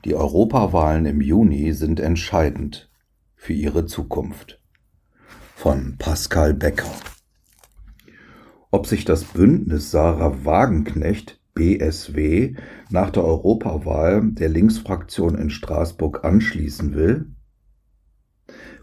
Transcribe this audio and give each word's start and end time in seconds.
Die 0.04 0.14
Europawahlen 0.14 1.06
im 1.06 1.22
Juni 1.22 1.72
sind 1.72 2.00
entscheidend 2.00 2.90
für 3.34 3.54
ihre 3.54 3.86
Zukunft. 3.86 4.61
Von 5.56 5.96
Pascal 5.96 6.52
Becker. 6.52 6.92
Ob 8.74 8.88
sich 8.88 9.05
das 9.05 9.23
Bündnis 9.23 9.92
Sarah 9.92 10.45
Wagenknecht 10.45 11.41
BSW 11.55 12.56
nach 12.91 13.10
der 13.10 13.23
Europawahl 13.24 14.33
der 14.33 14.48
Linksfraktion 14.48 15.38
in 15.38 15.48
Straßburg 15.48 16.24
anschließen 16.24 16.92
will? 16.92 17.27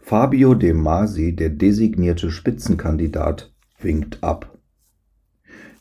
Fabio 0.01 0.55
De 0.55 0.71
Masi, 0.71 1.35
der 1.35 1.49
designierte 1.49 2.31
Spitzenkandidat, 2.31 3.53
winkt 3.81 4.23
ab. 4.23 4.57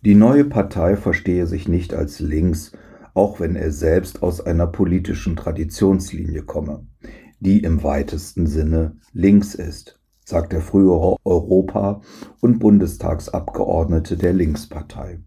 Die 0.04 0.16
neue 0.16 0.44
Partei 0.44 0.96
verstehe 0.96 1.46
sich 1.46 1.68
nicht 1.68 1.94
als 1.94 2.18
links, 2.18 2.72
auch 3.14 3.38
wenn 3.38 3.54
er 3.54 3.70
selbst 3.70 4.24
aus 4.24 4.40
einer 4.40 4.66
politischen 4.66 5.36
Traditionslinie 5.36 6.42
komme, 6.42 6.84
die 7.38 7.60
im 7.62 7.84
weitesten 7.84 8.48
Sinne 8.48 8.96
links 9.12 9.54
ist 9.54 9.99
sagt 10.30 10.52
der 10.52 10.62
frühere 10.62 11.16
Europa- 11.24 12.00
und 12.40 12.58
Bundestagsabgeordnete 12.58 14.16
der 14.16 14.32
Linkspartei. 14.32 15.20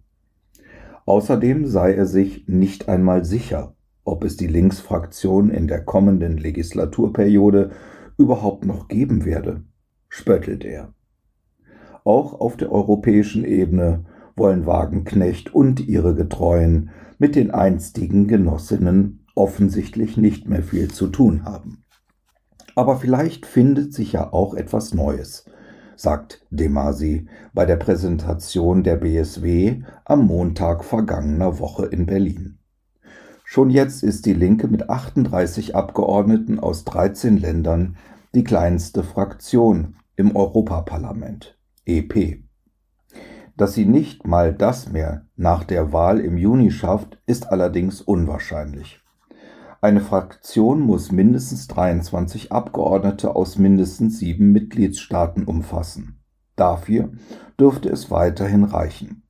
Außerdem 1.06 1.68
sei 1.68 1.94
er 1.94 2.08
sich 2.08 2.48
nicht 2.48 2.90
einmal 2.90 3.26
sicher, 3.26 3.76
ob 4.06 4.24
es 4.24 4.38
die 4.38 4.48
Linksfraktion 4.48 5.50
in 5.50 5.68
der 5.68 5.84
kommenden 5.84 6.38
Legislaturperiode 6.38 7.72
überhaupt 8.18 8.66
noch 8.66 8.88
geben 8.88 9.26
werde, 9.26 9.64
spöttelt 10.10 10.64
er. 10.64 10.94
Auch 12.04 12.40
auf 12.40 12.58
der 12.58 12.72
europäischen 12.72 13.46
Ebene 13.46 14.06
wollen 14.36 14.66
Wagenknecht 14.66 15.54
und 15.54 15.88
ihre 15.88 16.16
Getreuen 16.16 16.90
mit 17.20 17.36
den 17.36 17.52
einstigen 17.52 18.28
Genossinnen 18.28 19.26
offensichtlich 19.36 20.18
nicht 20.18 20.48
mehr 20.48 20.64
viel 20.64 20.90
zu 20.90 21.08
tun 21.08 21.44
haben. 21.46 21.83
Aber 22.76 22.98
vielleicht 22.98 23.46
findet 23.46 23.94
sich 23.94 24.14
ja 24.14 24.34
auch 24.34 24.56
etwas 24.56 24.94
Neues, 24.94 25.46
sagt 25.96 26.46
Demasi 26.50 27.28
bei 27.54 27.66
der 27.66 27.78
Präsentation 27.78 28.84
der 28.84 28.98
BSW 28.98 29.84
am 30.06 30.26
Montag 30.26 30.84
vergangener 30.84 31.60
Woche 31.60 31.86
in 31.86 32.06
Berlin. 32.06 32.58
Schon 33.46 33.70
jetzt 33.70 34.02
ist 34.02 34.26
die 34.26 34.34
Linke 34.34 34.68
mit 34.68 34.90
38 34.90 35.76
Abgeordneten 35.76 36.60
aus 36.60 36.86
13 36.86 37.38
Ländern 37.38 37.98
die 38.34 38.44
kleinste 38.44 39.04
Fraktion 39.04 39.96
im 40.16 40.36
Europaparlament, 40.36 41.56
EP. 41.86 42.44
Dass 43.56 43.76
sie 43.76 43.86
nicht 43.86 44.26
mal 44.26 44.54
das 44.54 44.92
mehr 44.92 45.28
nach 45.36 45.64
der 45.64 45.94
Wahl 45.94 46.20
im 46.20 46.38
Juni 46.38 46.72
schafft, 46.72 47.20
ist 47.28 47.52
allerdings 47.52 48.02
unwahrscheinlich. 48.02 49.03
Eine 49.84 50.00
Fraktion 50.00 50.80
muss 50.80 51.12
mindestens 51.12 51.68
23 51.68 52.54
Abgeordnete 52.54 53.36
aus 53.36 53.58
mindestens 53.58 54.18
sieben 54.18 54.54
Mitgliedstaaten 54.54 55.44
umfassen. 55.44 56.22
Dafür 56.56 57.12
dürfte 57.60 57.90
es 57.90 58.10
weiterhin 58.10 58.64
reichen. 58.64 59.24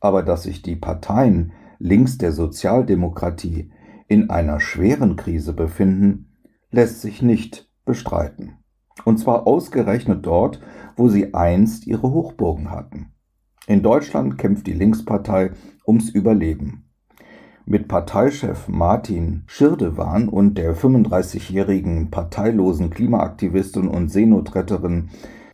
Aber 0.00 0.24
dass 0.24 0.42
sich 0.42 0.60
die 0.60 0.74
Parteien 0.74 1.52
links 1.78 2.18
der 2.18 2.32
Sozialdemokratie 2.32 3.70
in 4.08 4.28
einer 4.28 4.58
schweren 4.58 5.14
Krise 5.14 5.52
befinden, 5.52 6.32
lässt 6.72 7.00
sich 7.00 7.22
nicht 7.22 7.70
bestreiten. 7.84 8.54
Und 9.04 9.18
zwar 9.18 9.46
ausgerechnet 9.46 10.26
dort, 10.26 10.58
wo 10.96 11.08
sie 11.08 11.32
einst 11.32 11.86
ihre 11.86 12.10
Hochburgen 12.10 12.72
hatten. 12.72 13.12
In 13.68 13.84
Deutschland 13.84 14.36
kämpft 14.36 14.66
die 14.66 14.72
Linkspartei 14.72 15.52
ums 15.86 16.08
Überleben 16.08 16.85
mit 17.66 17.88
Parteichef 17.88 18.68
Martin 18.68 19.42
Schirdewan 19.46 20.28
und 20.28 20.56
der 20.56 20.76
35-jährigen 20.76 22.10
parteilosen 22.12 22.90
Klimaaktivistin 22.90 23.88
und 23.88 24.08
Seenotretterin 24.08 25.10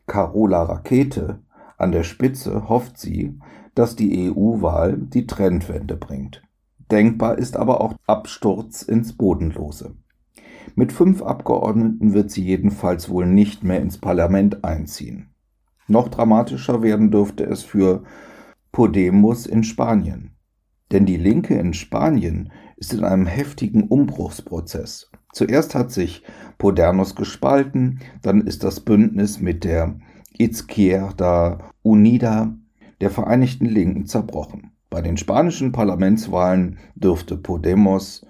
Carola 0.07 0.63
Rakete 0.63 1.41
an 1.79 1.91
der 1.91 2.03
Spitze 2.03 2.69
hofft 2.69 2.99
sie, 2.99 3.41
dass 3.75 3.97
die 3.97 4.31
EU-Wahl 4.31 4.99
die 4.99 5.27
Trendwende 5.27 5.97
bringt. 5.97 6.43
Denkbar 6.91 7.39
ist 7.39 7.57
aber 7.57 7.81
auch 7.81 7.95
Absturz 8.07 8.83
ins 8.83 9.17
Bodenlose. 9.17 9.95
Mit 10.75 10.93
fünf 10.93 11.23
Abgeordneten 11.23 12.13
wird 12.13 12.31
sie 12.31 12.45
jedenfalls 12.45 13.09
wohl 13.09 13.27
nicht 13.27 13.65
mehr 13.65 13.81
ins 13.81 13.97
Parlament 13.97 14.65
einziehen. 14.65 15.31
Noch 15.89 16.09
dramatischer 16.09 16.83
werden 16.83 17.11
dürfte 17.11 17.45
es 17.45 17.63
für 17.63 18.03
Podemos 18.71 19.47
in 19.47 19.65
Spanien. 19.65 20.32
Denn 20.93 21.07
die 21.07 21.17
Linke 21.17 21.55
in 21.55 21.73
Spanien 21.73 22.53
ist 22.77 22.93
in 22.93 23.05
einem 23.05 23.27
heftigen 23.27 23.85
Umbruchsprozess. 23.85 25.11
Zuerst 25.33 25.75
hat 25.75 25.91
sich 25.91 26.23
Podemos 26.59 27.15
gespalten, 27.15 28.01
dann 28.21 28.43
ist 28.43 28.63
das 28.65 28.81
Bündnis 28.81 29.41
mit 29.41 29.65
der 29.65 29.97
Izquierda 30.37 31.71
Unida 31.83 32.55
der 33.01 33.11
Vereinigten 33.11 33.67
Linken 33.67 34.07
zerbrochen. 34.07 34.71
Bei 34.91 35.01
den 35.01 35.17
spanischen 35.17 35.73
Parlamentswahlen 35.73 36.79
dürfte 36.95 37.39
Podemos 37.39 38.27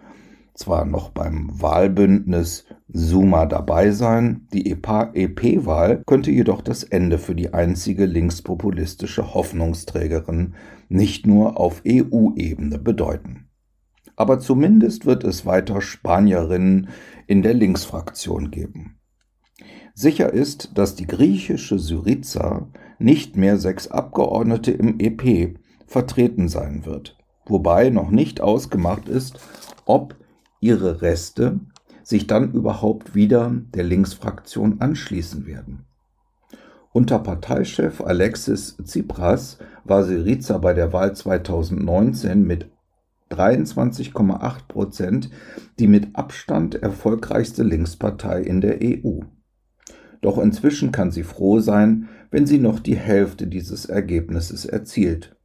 zwar 0.54 0.84
noch 0.84 1.10
beim 1.10 1.50
Wahlbündnis 1.60 2.66
Suma 2.88 3.46
dabei 3.46 3.90
sein, 3.90 4.46
die 4.52 4.70
EP-Wahl 4.70 6.02
könnte 6.06 6.30
jedoch 6.30 6.60
das 6.60 6.84
Ende 6.84 7.18
für 7.18 7.34
die 7.34 7.54
einzige 7.54 8.04
linkspopulistische 8.04 9.34
Hoffnungsträgerin 9.34 10.54
nicht 10.92 11.26
nur 11.26 11.58
auf 11.58 11.82
EU-Ebene 11.86 12.78
bedeuten. 12.78 13.48
Aber 14.16 14.38
zumindest 14.38 15.06
wird 15.06 15.25
es 15.25 15.47
weiter 15.47 15.80
Spanierinnen 15.80 16.88
in 17.26 17.42
der 17.42 17.54
Linksfraktion 17.54 18.50
geben. 18.50 18.98
Sicher 19.94 20.32
ist, 20.32 20.76
dass 20.78 20.94
die 20.94 21.06
griechische 21.06 21.78
Syriza 21.78 22.69
nicht 22.98 23.36
mehr 23.36 23.58
sechs 23.58 23.88
Abgeordnete 23.88 24.70
im 24.70 24.98
EP 25.00 25.58
vertreten 25.86 26.48
sein 26.48 26.86
wird, 26.86 27.19
wobei 27.47 27.91
noch 27.91 28.10
nicht 28.10 28.41
ausgemacht 28.41 29.08
ist, 29.08 29.38
ob 29.84 30.16
ihre 30.60 31.02
Reste 31.02 31.60
sich 32.02 32.26
dann 32.26 32.52
überhaupt 32.52 33.14
wieder 33.14 33.52
der 33.75 33.84
Linksfraktion 33.84 34.81
anschließen 34.81 35.47
werden. 35.47 35.84
Unter 36.92 37.19
Parteichef 37.19 38.00
Alexis 38.00 38.76
Tsipras 38.84 39.58
war 39.84 40.04
Syriza 40.04 40.59
bei 40.59 40.75
der 40.75 40.93
Wahl 40.93 41.15
2019 41.15 42.44
mit 42.44 42.70
23,8 43.31 44.69
Prozent 44.69 45.31
die 45.78 45.87
mit 45.87 46.15
Abstand 46.15 46.75
erfolgreichste 46.76 47.62
Linkspartei 47.62 48.43
in 48.43 48.60
der 48.60 48.78
EU. 48.82 49.20
Doch 50.20 50.38
inzwischen 50.38 50.93
kann 50.93 51.10
sie 51.10 51.25
froh 51.25 51.59
sein, 51.60 52.09
wenn 52.31 52.47
sie 52.47 52.59
noch 52.59 52.78
die 52.78 52.97
Hälfte 52.97 53.47
dieses 53.47 53.87
Ergebnisses 53.87 54.65
erzielt 54.65 55.37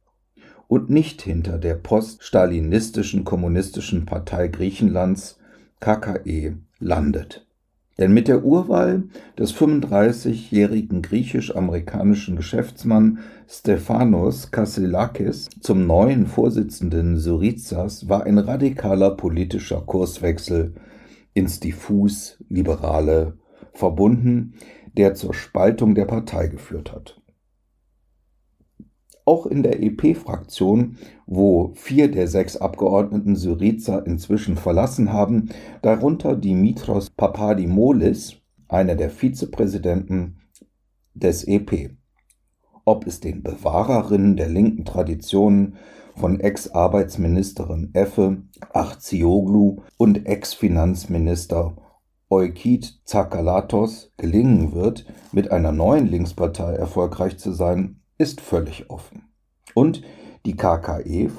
und 0.68 0.90
nicht 0.90 1.22
hinter 1.22 1.58
der 1.58 1.74
poststalinistischen 1.74 3.24
kommunistischen 3.24 4.06
Partei 4.06 4.48
Griechenlands 4.48 5.38
KKE 5.80 6.58
landet. 6.78 7.47
Denn 7.98 8.12
mit 8.14 8.28
der 8.28 8.44
Urwahl 8.44 9.04
des 9.36 9.52
35-jährigen 9.54 11.02
griechisch-amerikanischen 11.02 12.36
Geschäftsmann 12.36 13.18
Stefanos 13.48 14.52
Kassilakis 14.52 15.48
zum 15.60 15.86
neuen 15.86 16.26
Vorsitzenden 16.26 17.18
Syrizas 17.18 18.08
war 18.08 18.24
ein 18.24 18.38
radikaler 18.38 19.10
politischer 19.10 19.80
Kurswechsel 19.80 20.74
ins 21.34 21.58
diffus 21.58 22.38
Liberale 22.48 23.36
verbunden, 23.72 24.54
der 24.96 25.14
zur 25.14 25.34
Spaltung 25.34 25.96
der 25.96 26.04
Partei 26.04 26.46
geführt 26.46 26.92
hat. 26.92 27.17
Auch 29.28 29.44
in 29.44 29.62
der 29.62 29.82
EP-Fraktion, 29.82 30.96
wo 31.26 31.72
vier 31.74 32.10
der 32.10 32.28
sechs 32.28 32.56
Abgeordneten 32.56 33.36
Syriza 33.36 33.98
inzwischen 33.98 34.56
verlassen 34.56 35.12
haben, 35.12 35.50
darunter 35.82 36.34
Dimitros 36.34 37.10
Papadimolis, 37.10 38.36
einer 38.68 38.94
der 38.94 39.10
Vizepräsidenten 39.10 40.38
des 41.12 41.46
EP. 41.46 41.90
Ob 42.86 43.06
es 43.06 43.20
den 43.20 43.42
Bewahrerinnen 43.42 44.38
der 44.38 44.48
linken 44.48 44.86
Traditionen 44.86 45.74
von 46.16 46.40
Ex-Arbeitsministerin 46.40 47.90
Effe 47.92 48.44
Achzioglu 48.72 49.82
und 49.98 50.24
Ex-Finanzminister 50.26 51.76
Eukid 52.30 52.98
Zakalatos 53.04 54.10
gelingen 54.16 54.72
wird, 54.72 55.04
mit 55.32 55.50
einer 55.50 55.72
neuen 55.72 56.06
Linkspartei 56.06 56.72
erfolgreich 56.72 57.36
zu 57.36 57.52
sein, 57.52 57.97
ist 58.18 58.40
völlig 58.40 58.90
offen. 58.90 59.28
Und 59.74 60.02
Die 60.44 60.56
KKE? 60.56 61.30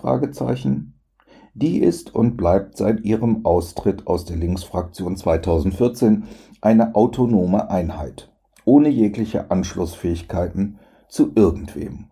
Die 1.53 1.79
ist 1.79 2.15
und 2.15 2.37
bleibt 2.37 2.77
seit 2.77 3.01
ihrem 3.01 3.45
Austritt 3.45 4.07
aus 4.07 4.25
der 4.25 4.37
Linksfraktion 4.37 5.17
2014 5.17 6.23
eine 6.61 6.95
autonome 6.95 7.69
Einheit, 7.69 8.31
ohne 8.65 8.89
jegliche 8.89 9.51
Anschlussfähigkeiten 9.51 10.79
zu 11.09 11.31
irgendwem. 11.35 12.07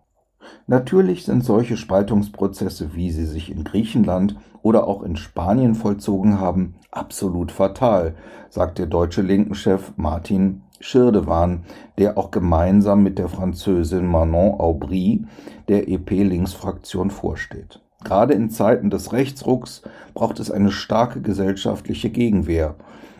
Natürlich 0.66 1.24
sind 1.24 1.44
solche 1.44 1.76
Spaltungsprozesse, 1.76 2.94
wie 2.94 3.10
sie 3.10 3.26
sich 3.26 3.50
in 3.50 3.64
Griechenland 3.64 4.36
oder 4.62 4.86
auch 4.86 5.02
in 5.02 5.16
Spanien 5.16 5.74
vollzogen 5.74 6.40
haben, 6.40 6.76
absolut 6.90 7.52
fatal, 7.52 8.16
sagt 8.50 8.78
der 8.78 8.86
deutsche 8.86 9.22
Linkenchef 9.22 9.92
Martin 9.96 10.62
Schirdewan, 10.80 11.64
der 11.98 12.18
auch 12.18 12.30
gemeinsam 12.30 13.02
mit 13.02 13.18
der 13.18 13.28
Französin 13.28 14.06
Manon 14.06 14.60
Aubry 14.60 15.24
der 15.68 15.88
EP-Linksfraktion 15.88 17.10
vorsteht. 17.10 17.80
Gerade 18.04 18.34
in 18.34 18.48
Zeiten 18.50 18.90
des 18.90 19.12
Rechtsrucks 19.12 19.82
braucht 20.14 20.38
es 20.40 20.50
eine 20.50 20.70
starke 20.70 21.20
gesellschaftliche 21.20 22.10
Gegenwehr. 22.10 22.76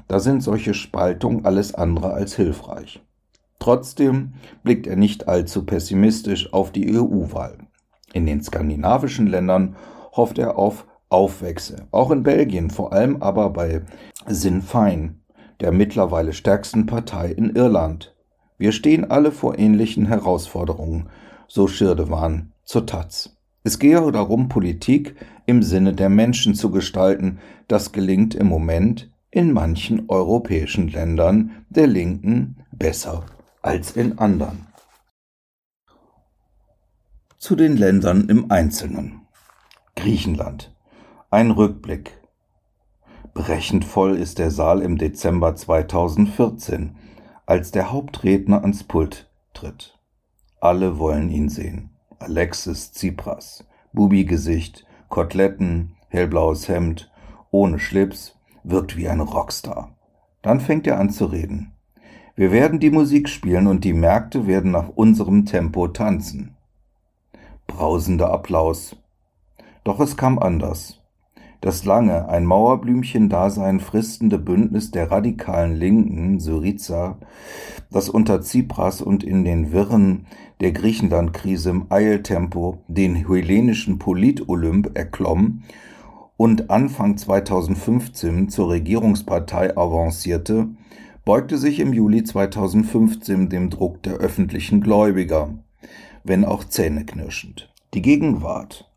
Da 0.07 0.21
sind 0.21 0.43
solche 0.43 0.73
Spaltungen 0.73 1.45
alles 1.45 1.75
andere 1.75 2.13
als 2.13 2.37
hilfreich. 2.37 3.03
Trotzdem 3.59 4.35
blickt 4.63 4.87
er 4.87 4.97
nicht 4.97 5.29
allzu 5.29 5.67
pessimistisch 5.67 6.53
auf 6.53 6.71
die 6.71 6.97
EU-Wahl. 6.97 7.59
In 8.13 8.25
den 8.25 8.43
skandinavischen 8.43 9.27
Ländern 9.27 9.77
hofft 10.13 10.39
er 10.39 10.57
auf 10.57 10.87
Aufwächse, 11.11 11.87
auch 11.91 12.11
in 12.11 12.23
Belgien, 12.23 12.71
vor 12.71 12.93
allem 12.93 13.23
aber 13.23 13.51
bei 13.51 13.83
Sinn 14.27 14.63
Fein, 14.63 15.21
der 15.61 15.73
mittlerweile 15.73 16.33
stärksten 16.33 16.87
Partei 16.87 17.31
in 17.31 17.55
Irland. 17.55 18.15
Wir 18.59 18.73
stehen 18.73 19.11
alle 19.11 19.33
vor 19.33 19.59
ähnlichen 19.59 20.07
Herausforderungen, 20.07 21.09
so 21.47 21.69
Schirdewan 21.69 22.53
zur 22.65 22.87
Taz. 22.87 23.37
Es 23.65 23.79
gehe 23.79 24.13
darum, 24.13 24.49
Politik 24.49 25.17
im 25.47 25.63
Sinne 25.63 25.93
der 25.93 26.09
Menschen 26.09 26.55
zu 26.55 26.71
gestalten. 26.71 27.39
Das 27.67 27.93
gelingt 27.93 28.35
im 28.35 28.47
Moment 28.47 29.11
in 29.31 29.53
manchen 29.53 30.09
europäischen 30.09 30.89
Ländern 30.89 31.65
der 31.69 31.87
Linken 31.87 32.65
besser 32.73 33.27
als 33.63 33.93
in 33.93 34.19
anderen. 34.19 34.67
Zu 37.37 37.57
den 37.57 37.77
Ländern 37.77 38.29
im 38.29 38.51
Einzelnen. 38.51 39.23
Griechenland. 39.97 40.75
Ein 41.31 41.51
Rückblick. 41.51 42.18
Brechend 43.35 43.85
voll 43.85 44.17
ist 44.17 44.39
der 44.39 44.51
Saal 44.51 44.83
im 44.83 44.99
Dezember 44.99 45.55
2014, 45.55 46.97
als 47.47 47.71
der 47.71 47.91
Hauptredner 47.93 48.63
ans 48.63 48.85
Pult 48.85 49.31
tritt. 49.55 49.99
Alle 50.61 50.99
wollen 50.99 51.31
ihn 51.31 51.49
sehen. 51.49 51.91
Alexis 52.19 52.93
Tsipras. 52.93 53.65
Bubi-Gesicht, 53.93 54.87
Koteletten, 55.09 55.97
hellblaues 56.09 56.69
Hemd, 56.69 57.11
ohne 57.51 57.79
Schlips, 57.79 58.37
wirkt 58.65 58.97
wie 58.97 59.09
ein 59.09 59.21
Rockstar. 59.21 59.97
Dann 60.43 60.61
fängt 60.61 60.87
er 60.87 60.99
an 60.99 61.11
zu 61.11 61.27
reden. 61.27 61.73
Wir 62.37 62.53
werden 62.53 62.81
die 62.81 62.91
Musik 62.91 63.29
spielen 63.29 63.67
und 63.67 63.85
die 63.85 63.93
Märkte 63.93 64.47
werden 64.47 64.71
nach 64.71 64.91
unserem 64.91 65.45
Tempo 65.45 65.89
tanzen. 65.89 66.57
Brausender 67.67 68.31
Applaus. 68.31 68.97
Doch 69.85 70.01
es 70.01 70.17
kam 70.17 70.39
anders. 70.39 71.01
Das 71.61 71.85
lange, 71.85 72.29
ein 72.29 72.45
Mauerblümchen-Dasein 72.45 73.81
fristende 73.81 74.39
Bündnis 74.39 74.93
der 74.93 75.11
radikalen 75.11 75.75
Linken, 75.75 76.39
Syriza, 76.39 77.19
das 77.91 78.09
unter 78.09 78.41
Tsipras 78.41 79.03
und 79.03 79.25
in 79.25 79.45
den 79.45 79.73
Wirren 79.73 80.27
der 80.61 80.71
Griechenland-Krise 80.71 81.71
im 81.71 81.87
Eiltempo 81.89 82.79
den 82.87 83.17
hellenischen 83.17 83.99
Politolymp 83.99 84.97
erklomm 84.97 85.65
und 86.37 86.71
Anfang 86.71 87.17
2015 87.17 88.49
zur 88.49 88.71
Regierungspartei 88.71 89.77
avancierte, 89.77 90.69
beugte 91.25 91.59
sich 91.59 91.81
im 91.81 91.93
Juli 91.93 92.23
2015 92.23 93.49
dem 93.49 93.69
Druck 93.69 94.03
der 94.05 94.15
öffentlichen 94.15 94.81
Gläubiger, 94.81 95.51
wenn 96.23 96.45
auch 96.45 96.63
zähneknirschend. 96.63 97.73
Die 97.95 98.03
Gegenwart, 98.03 98.89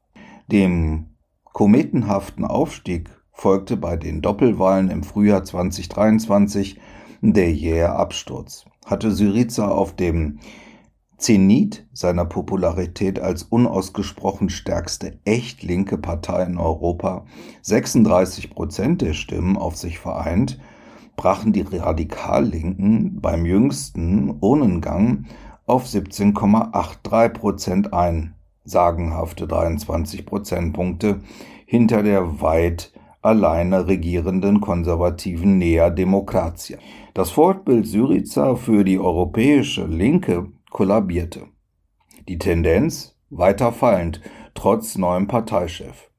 dem 0.52 1.11
kometenhaften 1.54 2.46
Aufstieg 2.46 3.10
folgte 3.32 3.78
bei 3.78 3.98
den 3.98 4.22
Doppelwahlen 4.22 4.90
im 4.90 5.04
Frühjahr 5.04 5.44
2023 5.44 6.80
der 7.22 7.52
jähe 7.52 7.92
Absturz. 7.92 8.66
Hatte 8.86 9.12
Syriza 9.12 9.68
auf 9.68 9.96
dem 9.96 10.40
Zenit 11.18 11.88
seiner 11.94 12.26
Popularität 12.26 13.20
als 13.20 13.44
unausgesprochen 13.44 14.50
stärkste 14.50 15.20
echt 15.24 15.62
linke 15.62 16.00
Partei 16.00 16.44
in 16.44 16.58
Europa 16.58 17.26
36 17.62 18.50
Prozent 18.50 19.02
der 19.02 19.14
Stimmen 19.14 19.56
auf 19.56 19.78
sich 19.78 20.00
vereint, 20.00 20.60
brachen 21.16 21.54
die 21.54 21.62
Radikallinken 21.62 23.22
beim 23.22 23.46
jüngsten 23.46 24.36
Urnengang 24.42 25.26
auf 25.68 25.86
17,83 25.86 27.30
Prozent 27.30 27.94
ein, 27.94 28.34
sagenhafte 28.64 29.48
23 29.48 30.26
Prozentpunkte 30.26 31.22
hinter 31.66 32.04
der 32.04 32.42
weit 32.42 32.92
alleine 33.22 33.88
regierenden 33.88 34.62
konservativen 34.62 35.58
Nea 35.58 35.90
Demokratia. 35.90 36.78
Das 37.14 37.30
Fortbild 37.30 37.86
Syriza 37.86 38.56
für 38.56 38.84
die 38.84 39.00
europäische 39.00 39.86
Linke 39.86 40.52
kollabierte. 40.70 41.48
Die 42.28 42.38
Tendenz 42.38 43.16
weiter 43.30 43.72
fallend, 43.72 44.22
trotz 44.54 44.98
neuem 44.98 45.28
Parteichef. 45.28 46.10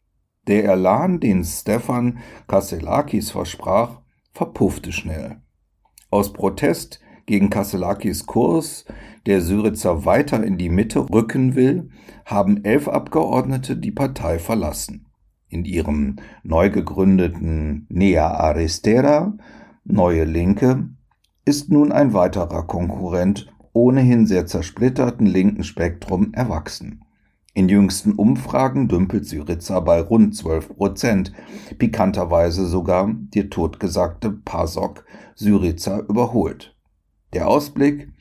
Der 0.48 0.64
Elan, 0.64 1.20
den 1.20 1.44
Stefan 1.44 2.18
Kasselakis 2.48 3.30
versprach, 3.30 4.00
verpuffte 4.32 4.92
schnell. 4.92 5.36
Aus 6.10 6.32
Protest 6.32 7.00
gegen 7.26 7.50
Kasselakis 7.50 8.26
Kurs, 8.26 8.84
der 9.26 9.40
Syriza 9.40 10.04
weiter 10.04 10.42
in 10.42 10.58
die 10.58 10.68
Mitte 10.68 11.10
rücken 11.10 11.54
will, 11.54 11.90
haben 12.24 12.64
elf 12.64 12.88
Abgeordnete 12.88 13.76
die 13.76 13.92
Partei 13.92 14.38
verlassen. 14.38 15.06
In 15.48 15.64
ihrem 15.64 16.16
neu 16.42 16.70
gegründeten 16.70 17.86
Nea 17.88 18.28
Aristera, 18.28 19.34
Neue 19.84 20.24
Linke, 20.24 20.88
ist 21.44 21.70
nun 21.70 21.92
ein 21.92 22.14
weiterer 22.14 22.66
Konkurrent 22.66 23.52
ohnehin 23.72 24.26
sehr 24.26 24.46
zersplitterten 24.46 25.26
linken 25.26 25.64
Spektrum 25.64 26.32
erwachsen. 26.34 27.04
In 27.54 27.68
jüngsten 27.68 28.12
Umfragen 28.12 28.88
dümpelt 28.88 29.26
Syriza 29.26 29.80
bei 29.80 30.00
rund 30.00 30.34
12 30.34 30.76
Prozent, 30.76 31.32
pikanterweise 31.78 32.66
sogar 32.66 33.12
die 33.14 33.50
totgesagte 33.50 34.30
PASOK 34.30 35.04
Syriza 35.34 35.98
überholt. 36.00 36.74
Der 37.34 37.48
Ausblick 37.48 38.11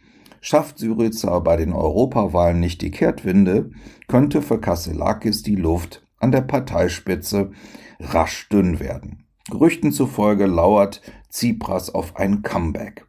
Schafft 0.41 0.79
Syriza 0.79 1.37
bei 1.39 1.55
den 1.55 1.71
Europawahlen 1.71 2.59
nicht 2.59 2.81
die 2.81 2.89
Kehrtwinde, 2.89 3.69
könnte 4.07 4.41
für 4.41 4.59
Kasselakis 4.59 5.43
die 5.43 5.55
Luft 5.55 6.03
an 6.17 6.31
der 6.31 6.41
Parteispitze 6.41 7.51
rasch 7.99 8.49
dünn 8.49 8.79
werden. 8.79 9.27
Gerüchten 9.49 9.91
zufolge 9.91 10.47
lauert 10.47 11.01
Tsipras 11.29 11.93
auf 11.93 12.15
ein 12.15 12.41
Comeback. 12.41 13.05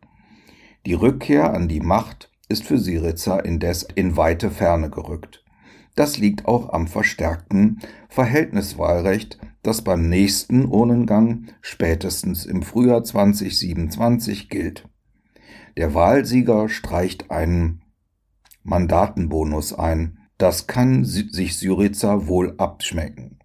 Die 0.84 0.94
Rückkehr 0.94 1.54
an 1.54 1.68
die 1.68 1.80
Macht 1.80 2.30
ist 2.48 2.64
für 2.64 2.78
Syriza 2.78 3.38
indes 3.38 3.82
in 3.82 4.16
weite 4.18 4.50
Ferne 4.50 4.90
gerückt. 4.90 5.42
Das 5.94 6.18
liegt 6.18 6.46
auch 6.46 6.70
am 6.72 6.86
verstärkten 6.86 7.80
Verhältniswahlrecht, 8.08 9.38
das 9.62 9.82
beim 9.82 10.08
nächsten 10.08 10.66
Urnengang 10.66 11.46
spätestens 11.60 12.44
im 12.44 12.62
Frühjahr 12.62 13.04
2027 13.04 14.48
gilt. 14.48 14.88
Der 15.76 15.94
Wahlsieger 15.94 16.68
streicht 16.68 17.30
einen 17.30 17.82
Mandatenbonus 18.62 19.72
ein. 19.72 20.18
Das 20.36 20.66
kann 20.66 21.04
sich 21.04 21.56
Syriza 21.56 22.26
wohl 22.26 22.54
abschmecken. 22.58 23.38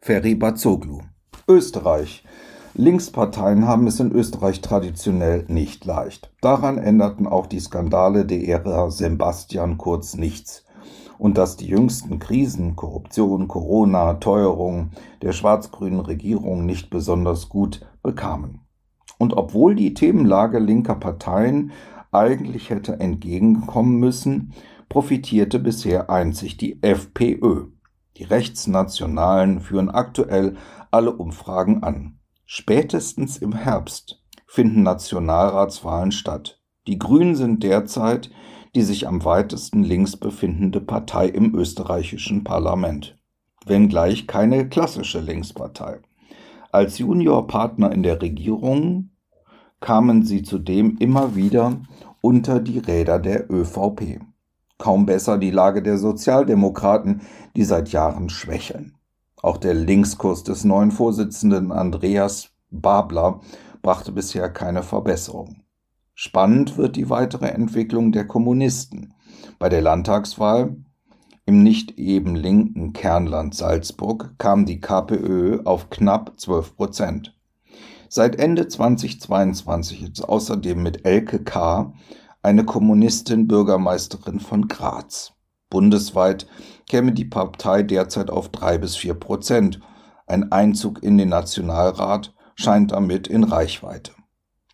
Ferry 0.00 0.34
Bazoglu. 0.34 1.00
Österreich. 1.48 2.24
Linksparteien 2.74 3.66
haben 3.66 3.86
es 3.86 4.00
in 4.00 4.12
Österreich 4.12 4.60
traditionell 4.60 5.44
nicht 5.48 5.84
leicht. 5.84 6.32
Daran 6.40 6.76
änderten 6.76 7.26
auch 7.26 7.46
die 7.46 7.60
Skandale 7.60 8.26
der 8.26 8.46
Ära 8.46 8.90
Sebastian 8.90 9.78
Kurz 9.78 10.14
nichts 10.16 10.64
und 11.18 11.38
dass 11.38 11.56
die 11.56 11.68
jüngsten 11.68 12.18
Krisen, 12.18 12.76
Korruption, 12.76 13.48
Corona, 13.48 14.14
Teuerung 14.14 14.90
der 15.22 15.32
schwarz-grünen 15.32 16.00
Regierung 16.00 16.66
nicht 16.66 16.90
besonders 16.90 17.48
gut 17.48 17.86
bekamen. 18.02 18.63
Und 19.18 19.34
obwohl 19.34 19.74
die 19.74 19.94
Themenlage 19.94 20.58
linker 20.58 20.96
Parteien 20.96 21.72
eigentlich 22.12 22.70
hätte 22.70 23.00
entgegenkommen 23.00 23.98
müssen, 23.98 24.52
profitierte 24.88 25.58
bisher 25.58 26.10
einzig 26.10 26.56
die 26.56 26.82
FPÖ. 26.82 27.66
Die 28.16 28.24
Rechtsnationalen 28.24 29.60
führen 29.60 29.90
aktuell 29.90 30.56
alle 30.90 31.16
Umfragen 31.16 31.82
an. 31.82 32.18
Spätestens 32.44 33.38
im 33.38 33.54
Herbst 33.54 34.22
finden 34.46 34.82
Nationalratswahlen 34.82 36.12
statt. 36.12 36.60
Die 36.86 36.98
Grünen 36.98 37.34
sind 37.34 37.62
derzeit 37.62 38.30
die 38.74 38.82
sich 38.82 39.06
am 39.06 39.24
weitesten 39.24 39.84
links 39.84 40.16
befindende 40.16 40.80
Partei 40.80 41.28
im 41.28 41.54
österreichischen 41.54 42.42
Parlament, 42.44 43.16
wenngleich 43.66 44.26
keine 44.26 44.68
klassische 44.68 45.20
Linkspartei. 45.20 46.00
Als 46.74 46.98
Juniorpartner 46.98 47.92
in 47.92 48.02
der 48.02 48.20
Regierung 48.20 49.10
kamen 49.78 50.24
sie 50.24 50.42
zudem 50.42 50.96
immer 50.98 51.36
wieder 51.36 51.80
unter 52.20 52.58
die 52.58 52.80
Räder 52.80 53.20
der 53.20 53.48
ÖVP. 53.48 54.18
Kaum 54.76 55.06
besser 55.06 55.38
die 55.38 55.52
Lage 55.52 55.84
der 55.84 55.98
Sozialdemokraten, 55.98 57.20
die 57.54 57.62
seit 57.62 57.90
Jahren 57.90 58.28
schwächeln. 58.28 58.96
Auch 59.40 59.58
der 59.58 59.72
Linkskurs 59.72 60.42
des 60.42 60.64
neuen 60.64 60.90
Vorsitzenden 60.90 61.70
Andreas 61.70 62.50
Babler 62.72 63.40
brachte 63.80 64.10
bisher 64.10 64.50
keine 64.50 64.82
Verbesserung. 64.82 65.62
Spannend 66.12 66.76
wird 66.76 66.96
die 66.96 67.08
weitere 67.08 67.50
Entwicklung 67.50 68.10
der 68.10 68.26
Kommunisten. 68.26 69.14
Bei 69.60 69.68
der 69.68 69.80
Landtagswahl 69.80 70.74
im 71.46 71.62
nicht 71.62 71.98
eben 71.98 72.36
linken 72.36 72.92
Kernland 72.92 73.54
Salzburg 73.54 74.34
kam 74.38 74.64
die 74.64 74.80
KPÖ 74.80 75.60
auf 75.64 75.90
knapp 75.90 76.32
12 76.38 76.76
Prozent. 76.76 77.34
Seit 78.08 78.36
Ende 78.36 78.68
2022 78.68 80.02
ist 80.02 80.22
außerdem 80.22 80.82
mit 80.82 81.04
Elke 81.04 81.42
K. 81.42 81.92
eine 82.42 82.64
Kommunistin 82.64 83.46
Bürgermeisterin 83.46 84.40
von 84.40 84.68
Graz. 84.68 85.32
Bundesweit 85.68 86.46
käme 86.88 87.12
die 87.12 87.24
Partei 87.24 87.82
derzeit 87.82 88.30
auf 88.30 88.50
drei 88.50 88.78
bis 88.78 88.96
vier 88.96 89.14
Prozent. 89.14 89.80
Ein 90.26 90.52
Einzug 90.52 91.02
in 91.02 91.18
den 91.18 91.30
Nationalrat 91.30 92.32
scheint 92.54 92.92
damit 92.92 93.26
in 93.26 93.44
Reichweite. 93.44 94.12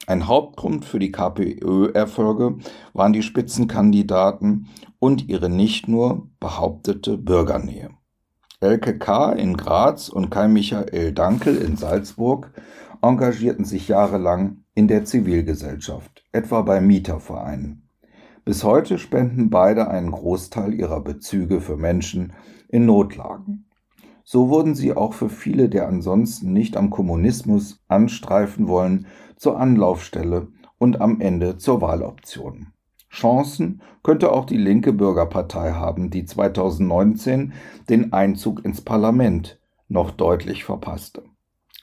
Ein 0.06 0.26
Hauptgrund 0.26 0.84
für 0.84 0.98
die 0.98 1.12
KPÖ-Erfolge 1.12 2.58
waren 2.92 3.12
die 3.12 3.22
Spitzenkandidaten 3.22 4.68
und 5.00 5.28
ihre 5.28 5.48
nicht 5.48 5.88
nur 5.88 6.28
behauptete 6.38 7.18
Bürgernähe. 7.18 7.90
Elke 8.60 8.98
K. 8.98 9.32
in 9.32 9.56
Graz 9.56 10.08
und 10.10 10.30
Kai 10.30 10.46
Michael 10.46 11.12
Dankel 11.12 11.56
in 11.56 11.76
Salzburg 11.76 12.52
engagierten 13.02 13.64
sich 13.64 13.88
jahrelang 13.88 14.64
in 14.74 14.86
der 14.86 15.04
Zivilgesellschaft, 15.04 16.22
etwa 16.30 16.60
bei 16.60 16.80
Mietervereinen. 16.80 17.88
Bis 18.44 18.62
heute 18.62 18.98
spenden 18.98 19.48
beide 19.48 19.88
einen 19.88 20.10
Großteil 20.10 20.74
ihrer 20.74 21.00
Bezüge 21.00 21.60
für 21.60 21.76
Menschen 21.76 22.34
in 22.68 22.84
Notlagen. 22.84 23.66
So 24.24 24.48
wurden 24.50 24.74
sie 24.74 24.94
auch 24.94 25.14
für 25.14 25.30
viele 25.30 25.68
der 25.68 25.88
ansonsten 25.88 26.52
nicht 26.52 26.76
am 26.76 26.90
Kommunismus 26.90 27.82
anstreifen 27.88 28.68
wollen 28.68 29.06
zur 29.36 29.58
Anlaufstelle 29.58 30.48
und 30.78 31.00
am 31.00 31.20
Ende 31.20 31.56
zur 31.56 31.80
Wahloption. 31.80 32.68
Chancen 33.10 33.82
könnte 34.02 34.32
auch 34.32 34.46
die 34.46 34.56
linke 34.56 34.92
Bürgerpartei 34.92 35.72
haben, 35.72 36.10
die 36.10 36.24
2019 36.24 37.52
den 37.88 38.12
Einzug 38.12 38.64
ins 38.64 38.80
Parlament 38.80 39.58
noch 39.88 40.12
deutlich 40.12 40.64
verpasste. 40.64 41.24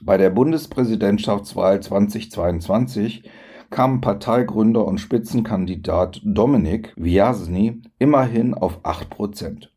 Bei 0.02 0.18
der 0.18 0.30
Bundespräsidentschaftswahl 0.30 1.82
2022 1.82 3.30
kam 3.70 4.00
Parteigründer 4.00 4.86
und 4.86 5.00
Spitzenkandidat 5.00 6.22
Dominik 6.24 6.94
Wiasny 6.96 7.82
immerhin 8.00 8.54
auf 8.54 8.80
8 8.84 9.10
Prozent. 9.10 9.74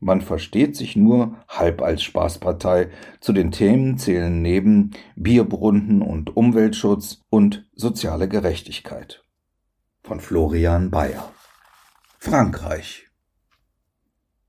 Man 0.00 0.22
versteht 0.22 0.76
sich 0.76 0.96
nur 0.96 1.36
halb 1.46 1.82
als 1.82 2.02
Spaßpartei. 2.02 2.88
Zu 3.20 3.34
den 3.34 3.50
Themen 3.50 3.98
zählen 3.98 4.40
neben 4.40 4.92
Bierbrunnen 5.14 6.00
und 6.00 6.34
Umweltschutz 6.36 7.20
und 7.28 7.68
soziale 7.74 8.26
Gerechtigkeit. 8.26 9.22
Von 10.10 10.18
Florian 10.18 10.90
Bayer. 10.90 11.30
Frankreich. 12.18 13.08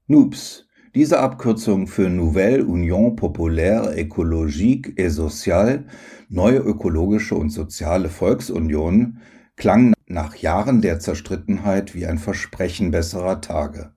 NUPS. 0.07 0.65
Diese 0.95 1.19
Abkürzung 1.19 1.85
für 1.85 2.09
Nouvelle 2.09 2.65
Union 2.65 3.15
Populaire 3.15 3.95
Écologique 3.95 4.97
et 4.97 5.11
Sociale, 5.11 5.85
neue 6.29 6.57
ökologische 6.57 7.35
und 7.35 7.51
soziale 7.51 8.09
Volksunion, 8.09 9.19
klang 9.55 9.93
nach 10.07 10.35
Jahren 10.35 10.81
der 10.81 10.99
Zerstrittenheit 10.99 11.93
wie 11.93 12.07
ein 12.07 12.17
Versprechen 12.17 12.89
besserer 12.89 13.39
Tage. 13.39 13.93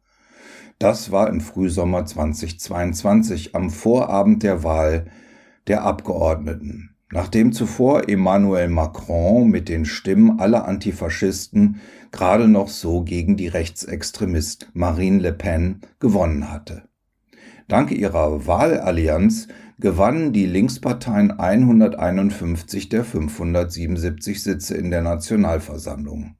Das 0.78 1.12
war 1.12 1.30
im 1.30 1.40
Frühsommer 1.40 2.04
2022 2.04 3.54
am 3.54 3.70
Vorabend 3.70 4.42
der 4.42 4.64
Wahl 4.64 5.10
der 5.66 5.84
Abgeordneten. 5.84 6.93
Nachdem 7.14 7.52
zuvor 7.52 8.08
Emmanuel 8.08 8.68
Macron 8.68 9.48
mit 9.48 9.68
den 9.68 9.84
Stimmen 9.84 10.40
aller 10.40 10.66
Antifaschisten 10.66 11.80
gerade 12.10 12.48
noch 12.48 12.66
so 12.66 13.04
gegen 13.04 13.36
die 13.36 13.46
Rechtsextremist 13.46 14.72
Marine 14.72 15.20
Le 15.20 15.32
Pen 15.32 15.80
gewonnen 16.00 16.50
hatte. 16.50 16.88
Dank 17.68 17.92
ihrer 17.92 18.48
Wahlallianz 18.48 19.46
gewannen 19.78 20.32
die 20.32 20.46
Linksparteien 20.46 21.38
151 21.38 22.88
der 22.88 23.04
577 23.04 24.42
Sitze 24.42 24.76
in 24.76 24.90
der 24.90 25.02
Nationalversammlung, 25.02 26.34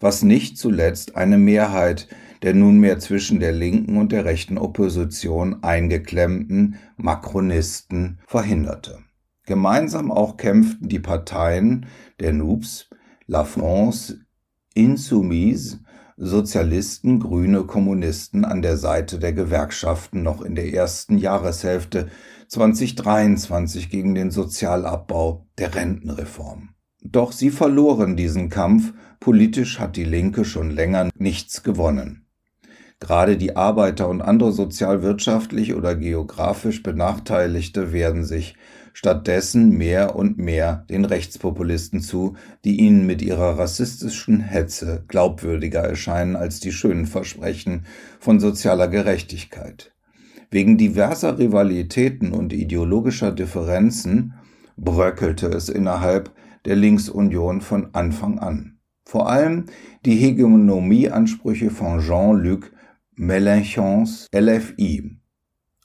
was 0.00 0.22
nicht 0.22 0.56
zuletzt 0.56 1.16
eine 1.16 1.36
Mehrheit 1.36 2.08
der 2.40 2.54
nunmehr 2.54 2.98
zwischen 2.98 3.40
der 3.40 3.52
linken 3.52 3.98
und 3.98 4.10
der 4.10 4.24
rechten 4.24 4.56
Opposition 4.56 5.62
eingeklemmten 5.62 6.76
Makronisten 6.96 8.20
verhinderte. 8.26 9.00
Gemeinsam 9.46 10.10
auch 10.10 10.36
kämpften 10.36 10.88
die 10.88 11.00
Parteien 11.00 11.86
der 12.20 12.32
NUPS, 12.32 12.88
La 13.26 13.44
France 13.44 14.20
Insoumise, 14.74 15.80
Sozialisten, 16.16 17.20
Grüne, 17.20 17.64
Kommunisten 17.64 18.44
an 18.44 18.62
der 18.62 18.76
Seite 18.76 19.18
der 19.18 19.32
Gewerkschaften 19.32 20.22
noch 20.22 20.42
in 20.42 20.54
der 20.54 20.72
ersten 20.72 21.18
Jahreshälfte 21.18 22.08
2023 22.48 23.90
gegen 23.90 24.14
den 24.14 24.30
Sozialabbau 24.30 25.46
der 25.58 25.74
Rentenreform. 25.74 26.70
Doch 27.02 27.32
sie 27.32 27.50
verloren 27.50 28.16
diesen 28.16 28.48
Kampf, 28.48 28.92
politisch 29.20 29.78
hat 29.78 29.96
die 29.96 30.04
Linke 30.04 30.44
schon 30.44 30.70
länger 30.70 31.10
nichts 31.18 31.62
gewonnen. 31.62 32.26
Gerade 33.00 33.36
die 33.36 33.56
Arbeiter 33.56 34.08
und 34.08 34.22
andere 34.22 34.52
sozialwirtschaftlich 34.52 35.74
oder 35.74 35.94
geografisch 35.94 36.82
Benachteiligte 36.82 37.92
werden 37.92 38.24
sich 38.24 38.56
stattdessen 38.94 39.76
mehr 39.76 40.16
und 40.16 40.38
mehr 40.38 40.86
den 40.88 41.04
Rechtspopulisten 41.04 42.00
zu, 42.00 42.36
die 42.64 42.80
ihnen 42.80 43.04
mit 43.04 43.20
ihrer 43.20 43.58
rassistischen 43.58 44.40
Hetze 44.40 45.04
glaubwürdiger 45.08 45.80
erscheinen 45.80 46.36
als 46.36 46.60
die 46.60 46.72
schönen 46.72 47.06
Versprechen 47.06 47.84
von 48.18 48.40
sozialer 48.40 48.88
Gerechtigkeit. 48.88 49.92
Wegen 50.50 50.78
diverser 50.78 51.38
Rivalitäten 51.38 52.32
und 52.32 52.52
ideologischer 52.52 53.32
Differenzen 53.32 54.34
bröckelte 54.76 55.48
es 55.48 55.68
innerhalb 55.68 56.30
der 56.64 56.76
Linksunion 56.76 57.60
von 57.60 57.94
Anfang 57.94 58.38
an. 58.38 58.78
Vor 59.04 59.28
allem 59.28 59.66
die 60.06 60.14
Hegemonieansprüche 60.14 61.70
von 61.70 62.00
Jean-Luc 62.00 62.70
Mélenchons 63.16 64.28
LFI 64.32 65.18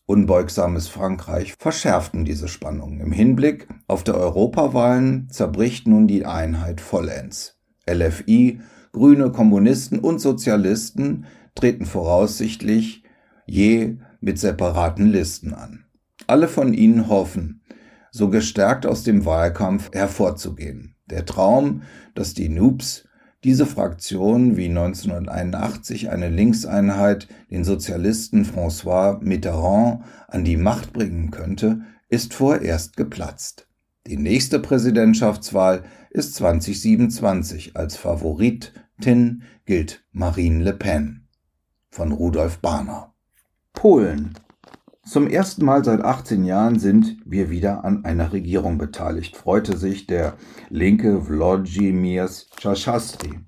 Unbeugsames 0.10 0.88
Frankreich 0.88 1.54
verschärften 1.60 2.26
diese 2.26 2.48
Spannungen. 2.48 3.00
Im 3.00 3.12
Hinblick 3.12 3.68
auf 3.86 4.04
die 4.04 4.10
Europawahlen 4.10 5.30
zerbricht 5.30 5.88
nun 5.88 6.08
die 6.08 6.26
Einheit 6.26 6.82
vollends. 6.82 7.60
LFI, 7.88 8.60
Grüne, 8.92 9.32
Kommunisten 9.32 10.00
und 10.00 10.18
Sozialisten 10.18 11.28
treten 11.54 11.86
voraussichtlich 11.86 13.04
je 13.46 13.98
mit 14.20 14.40
separaten 14.40 15.06
Listen 15.06 15.54
an. 15.54 15.86
Alle 16.26 16.48
von 16.48 16.74
ihnen 16.74 17.08
hoffen, 17.08 17.62
so 18.10 18.32
gestärkt 18.32 18.88
aus 18.88 19.04
dem 19.04 19.26
Wahlkampf 19.26 19.92
hervorzugehen. 19.94 20.96
Der 21.06 21.28
Traum, 21.28 21.84
dass 22.16 22.34
die 22.34 22.50
Noobs 22.50 23.08
diese 23.44 23.66
Fraktion 23.66 24.58
wie 24.58 24.68
1981 24.68 26.10
eine 26.10 26.30
Linkseinheit 26.30 27.28
den 27.50 27.64
Sozialisten 27.64 28.46
François 28.46 29.22
Mitterrand 29.22 30.04
an 30.28 30.44
die 30.44 30.58
Macht 30.58 30.92
bringen 30.92 31.32
könnte, 31.32 31.82
ist 32.10 32.34
vorerst 32.34 32.98
geplatzt. 32.98 33.68
Die 34.08 34.18
nächste 34.18 34.60
Präsidentschaftswahl 34.60 35.84
ist 36.10 36.36
2027. 36.36 37.78
Als 37.78 37.96
Favoritin 37.96 39.44
gilt 39.66 40.04
Marine 40.12 40.64
Le 40.64 40.74
Pen 40.74 41.28
von 41.90 42.12
Rudolf 42.12 42.60
Barner. 42.60 43.14
Polen 43.74 44.34
zum 45.10 45.28
ersten 45.28 45.66
Mal 45.66 45.84
seit 45.84 46.02
18 46.02 46.44
Jahren 46.44 46.78
sind 46.78 47.18
wir 47.26 47.50
wieder 47.50 47.84
an 47.84 48.06
einer 48.06 48.32
Regierung 48.32 48.78
beteiligt, 48.78 49.36
freute 49.36 49.76
sich 49.76 50.06
der 50.06 50.34
linke 50.70 51.28
Wlodzimir 51.28 52.30
Czaszastri 52.58 53.40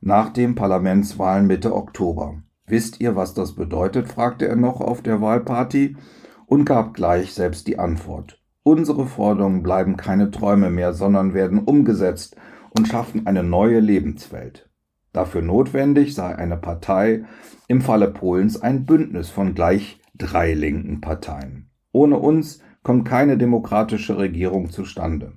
nach 0.00 0.32
den 0.32 0.54
Parlamentswahlen 0.54 1.46
Mitte 1.46 1.74
Oktober. 1.74 2.42
Wisst 2.66 2.98
ihr, 2.98 3.14
was 3.14 3.34
das 3.34 3.54
bedeutet? 3.56 4.08
fragte 4.08 4.48
er 4.48 4.56
noch 4.56 4.80
auf 4.80 5.02
der 5.02 5.20
Wahlparty 5.20 5.98
und 6.46 6.64
gab 6.64 6.94
gleich 6.94 7.34
selbst 7.34 7.66
die 7.66 7.78
Antwort. 7.78 8.40
Unsere 8.62 9.06
Forderungen 9.06 9.62
bleiben 9.62 9.98
keine 9.98 10.30
Träume 10.30 10.70
mehr, 10.70 10.94
sondern 10.94 11.34
werden 11.34 11.58
umgesetzt 11.58 12.36
und 12.70 12.88
schaffen 12.88 13.26
eine 13.26 13.42
neue 13.42 13.80
Lebenswelt. 13.80 14.70
Dafür 15.12 15.42
notwendig 15.42 16.14
sei 16.14 16.34
eine 16.34 16.56
Partei, 16.56 17.24
im 17.68 17.82
Falle 17.82 18.08
Polens 18.08 18.62
ein 18.62 18.86
Bündnis 18.86 19.28
von 19.28 19.54
gleich 19.54 19.99
drei 20.20 20.54
linken 20.54 21.00
Parteien. 21.00 21.70
Ohne 21.92 22.18
uns 22.18 22.62
kommt 22.82 23.08
keine 23.08 23.36
demokratische 23.36 24.18
Regierung 24.18 24.70
zustande. 24.70 25.32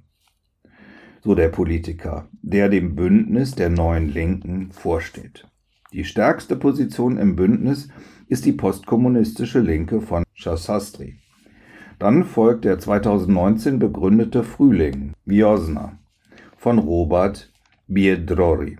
So 1.22 1.36
der 1.36 1.50
Politiker, 1.50 2.28
der 2.42 2.70
dem 2.70 2.96
Bündnis 2.96 3.56
der 3.56 3.70
neuen 3.70 4.10
Linken 4.10 4.72
vorsteht. 4.72 5.48
Die 5.94 6.04
stärkste 6.04 6.56
Position 6.56 7.18
im 7.18 7.36
Bündnis 7.36 7.88
ist 8.28 8.46
die 8.46 8.52
postkommunistische 8.52 9.60
Linke 9.60 10.02
von 10.02 10.24
Shasastri. 10.34 11.20
Dann 12.00 12.26
folgt 12.26 12.66
der 12.66 12.80
2019 12.80 13.80
begründete 13.80 14.44
Frühling, 14.44 15.14
Wiosna, 15.26 16.00
von 16.58 16.80
Robert 16.80 17.54
Biedrory, 17.88 18.78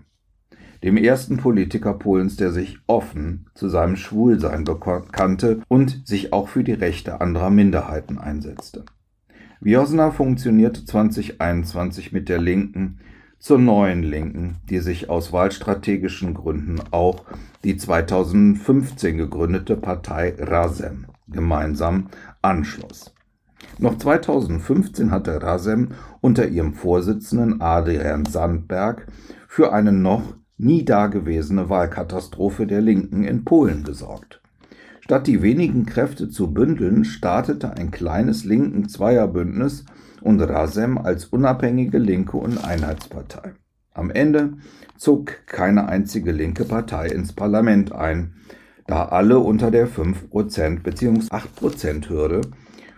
dem 0.84 0.98
ersten 0.98 1.38
Politiker 1.38 1.94
Polens, 1.94 2.36
der 2.36 2.52
sich 2.52 2.78
offen 2.88 3.46
zu 3.56 3.70
seinem 3.70 3.96
Schwulsein 3.96 4.66
bekannte 4.66 5.62
und 5.70 6.06
sich 6.06 6.34
auch 6.34 6.50
für 6.50 6.64
die 6.64 6.74
Rechte 6.74 7.22
anderer 7.22 7.50
Minderheiten 7.50 8.18
einsetzte. 8.18 8.84
Wiosna 9.62 10.12
funktionierte 10.12 10.84
2021 10.84 12.12
mit 12.12 12.28
der 12.28 12.40
Linken 12.40 13.00
zur 13.40 13.60
neuen 13.60 14.04
Linken, 14.04 14.58
die 14.70 14.80
sich 14.80 15.10
aus 15.10 15.32
wahlstrategischen 15.32 16.34
Gründen 16.34 16.82
auch 16.92 17.24
die 17.64 17.78
2015 17.78 19.18
gegründete 19.18 19.78
Partei 19.78 20.36
Rasem 20.38 21.06
gemeinsam 21.28 22.10
anschloss. 22.42 23.14
Noch 23.80 23.98
2015 23.98 25.12
hatte 25.12 25.42
Rasem 25.42 25.90
unter 26.20 26.48
ihrem 26.48 26.74
Vorsitzenden 26.74 27.62
Adrian 27.62 28.26
Sandberg 28.26 29.08
für 29.48 29.72
eine 29.72 29.94
noch 29.94 30.36
nie 30.64 30.86
dagewesene 30.86 31.70
Wahlkatastrophe 31.70 32.66
der 32.66 32.82
Linken 32.82 33.24
in 33.24 33.44
Polen 33.44 33.84
gesorgt. 33.84 34.42
Statt 35.02 35.28
die 35.28 35.42
wenigen 35.42 35.86
Kräfte 35.86 36.30
zu 36.30 36.54
bündeln, 36.54 37.04
startete 37.04 37.74
ein 37.74 37.92
kleines 37.92 38.46
linken 38.46 38.88
Zweierbündnis 38.88 39.86
und 40.22 40.42
Rasem 40.42 40.98
als 40.98 41.26
unabhängige 41.26 41.98
Linke 41.98 42.38
und 42.38 42.64
Einheitspartei. 42.64 43.54
Am 43.94 44.10
Ende 44.10 44.54
zog 44.98 45.46
keine 45.46 45.88
einzige 45.88 46.32
linke 46.32 46.64
Partei 46.64 47.08
ins 47.08 47.34
Parlament 47.34 47.92
ein, 47.92 48.36
da 48.88 49.06
alle 49.06 49.40
unter 49.40 49.72
der 49.72 49.88
5% 49.88 50.82
bzw. 50.82 51.28
8% 51.28 52.10
Hürde 52.10 52.42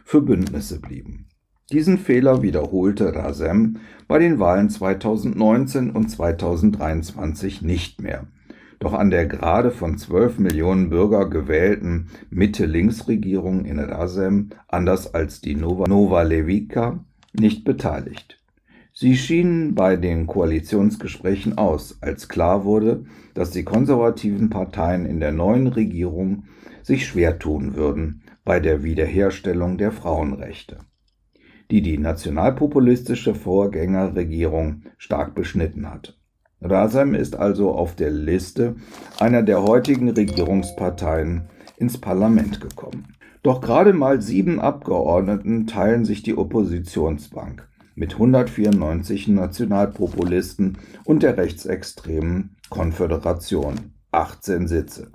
für 0.03 0.22
Bündnisse 0.22 0.79
blieben. 0.79 1.27
Diesen 1.72 1.98
Fehler 1.98 2.43
wiederholte 2.43 3.15
Rasem 3.15 3.77
bei 4.07 4.19
den 4.19 4.38
Wahlen 4.38 4.69
2019 4.69 5.89
und 5.89 6.10
2023 6.10 7.63
nicht 7.63 8.01
mehr. 8.01 8.27
Doch 8.77 8.93
an 8.93 9.10
der 9.10 9.25
gerade 9.25 9.72
von 9.72 9.98
12 9.98 10.38
Millionen 10.38 10.89
Bürger 10.91 11.27
gewählten 11.27 12.10
Mitte-Links-Regierung 12.29 13.65
in 13.65 13.79
Rasem, 13.79 14.50
anders 14.67 15.15
als 15.15 15.41
die 15.41 15.55
Nova, 15.55 15.88
Nova 15.88 16.22
Levica, 16.22 17.03
nicht 17.34 17.63
beteiligt. 17.63 18.39
Sie 18.93 19.17
schienen 19.17 19.74
bei 19.75 19.98
den 19.98 20.27
Koalitionsgesprächen 20.27 21.57
aus, 21.57 21.98
als 22.00 22.29
klar 22.29 22.63
wurde, 22.63 23.05
dass 23.34 23.50
die 23.50 23.63
konservativen 23.63 24.50
Parteien 24.50 25.05
in 25.05 25.19
der 25.19 25.31
neuen 25.31 25.67
Regierung 25.67 26.43
sich 26.84 27.07
schwer 27.07 27.39
tun 27.39 27.75
würden 27.75 28.22
bei 28.43 28.60
der 28.60 28.84
Wiederherstellung 28.84 29.77
der 29.77 29.91
Frauenrechte, 29.91 30.77
die 31.72 31.81
die 31.81 31.98
nationalpopulistische 31.98 33.36
Vorgängerregierung 33.36 34.84
stark 34.98 35.36
beschnitten 35.36 35.89
hat. 35.89 36.17
Rasem 36.62 37.13
ist 37.13 37.36
also 37.36 37.72
auf 37.72 37.95
der 37.95 38.12
Liste 38.12 38.75
einer 39.19 39.43
der 39.43 39.63
heutigen 39.63 40.10
Regierungsparteien 40.10 41.50
ins 41.77 41.98
Parlament 42.00 42.62
gekommen. 42.62 43.07
Doch 43.44 43.61
gerade 43.61 43.94
mal 43.94 44.22
sieben 44.22 44.59
Abgeordneten 44.59 45.68
teilen 45.68 46.05
sich 46.05 46.24
die 46.24 46.37
Oppositionsbank 46.37 47.68
mit 47.94 48.13
194 48.13 49.27
Nationalpopulisten 49.27 50.77
und 51.05 51.24
der 51.24 51.37
rechtsextremen 51.37 52.55
Konföderation 52.70 53.94
18 54.11 54.68
Sitze. 54.68 55.11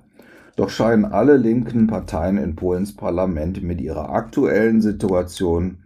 Doch 0.56 0.70
scheinen 0.70 1.04
alle 1.04 1.36
linken 1.36 1.86
Parteien 1.86 2.36
in 2.38 2.54
Polens 2.54 2.94
Parlament 2.94 3.62
mit 3.62 3.80
ihrer 3.80 4.10
aktuellen 4.10 4.80
Situation 4.80 5.78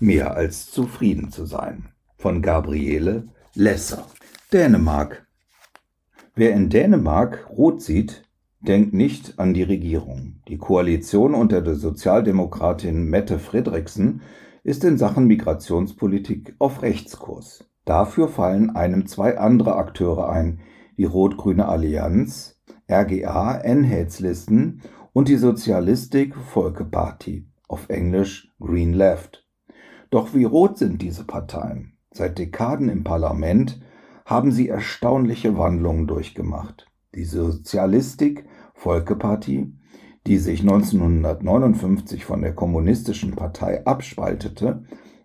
mehr 0.00 0.34
als 0.34 0.70
zufrieden 0.70 1.30
zu 1.30 1.46
sein. 1.46 1.88
Von 2.16 2.42
Gabriele 2.42 3.28
Lesser. 3.54 4.06
Dänemark. 4.52 5.26
Wer 6.34 6.52
in 6.52 6.70
Dänemark 6.70 7.50
rot 7.50 7.82
sieht, 7.82 8.24
denkt 8.60 8.92
nicht 8.92 9.38
an 9.38 9.54
die 9.54 9.62
Regierung. 9.62 10.40
Die 10.48 10.58
Koalition 10.58 11.34
unter 11.34 11.62
der 11.62 11.74
Sozialdemokratin 11.74 13.04
Mette 13.04 13.38
Fredriksen 13.38 14.22
ist 14.62 14.84
in 14.84 14.98
Sachen 14.98 15.26
Migrationspolitik 15.26 16.54
auf 16.58 16.82
Rechtskurs. 16.82 17.64
Dafür 17.84 18.28
fallen 18.28 18.70
einem 18.70 19.06
zwei 19.06 19.38
andere 19.38 19.76
Akteure 19.76 20.28
ein, 20.28 20.60
die 20.96 21.04
Rot-Grüne 21.04 21.66
Allianz, 21.66 22.60
RGA, 22.90 23.56
Enheitslisten 23.58 24.82
und 25.12 25.28
die 25.28 25.36
Sozialistik 25.36 26.36
Folkeparti, 26.36 27.46
auf 27.68 27.88
Englisch 27.88 28.52
Green 28.60 28.92
Left. 28.92 29.46
Doch 30.10 30.34
wie 30.34 30.44
rot 30.44 30.78
sind 30.78 31.02
diese 31.02 31.24
Parteien? 31.24 31.96
Seit 32.12 32.38
Dekaden 32.38 32.88
im 32.88 33.04
Parlament 33.04 33.80
haben 34.26 34.52
sie 34.52 34.68
erstaunliche 34.68 35.56
Wandlungen 35.56 36.06
durchgemacht. 36.06 36.86
Die 37.14 37.24
Sozialistik 37.24 38.44
Folkeparti 38.74 39.72
die 40.26 40.38
sich 40.38 40.60
1959 40.60 42.24
von 42.24 42.42
der 42.42 42.54
Kommunistischen 42.54 43.34
Partei 43.34 43.84
abspaltete, 43.86 44.84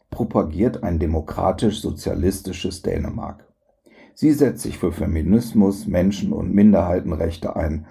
propagiert 0.10 0.84
ein 0.84 1.00
demokratisch-sozialistisches 1.00 2.82
Dänemark. 2.82 3.46
Sie 4.14 4.32
setzt 4.32 4.64
sich 4.64 4.78
für 4.78 4.94
Feminismus, 4.94 5.88
Menschen- 5.88 6.32
und 6.32 6.54
Minderheitenrechte 6.54 7.56
ein. 7.58 7.88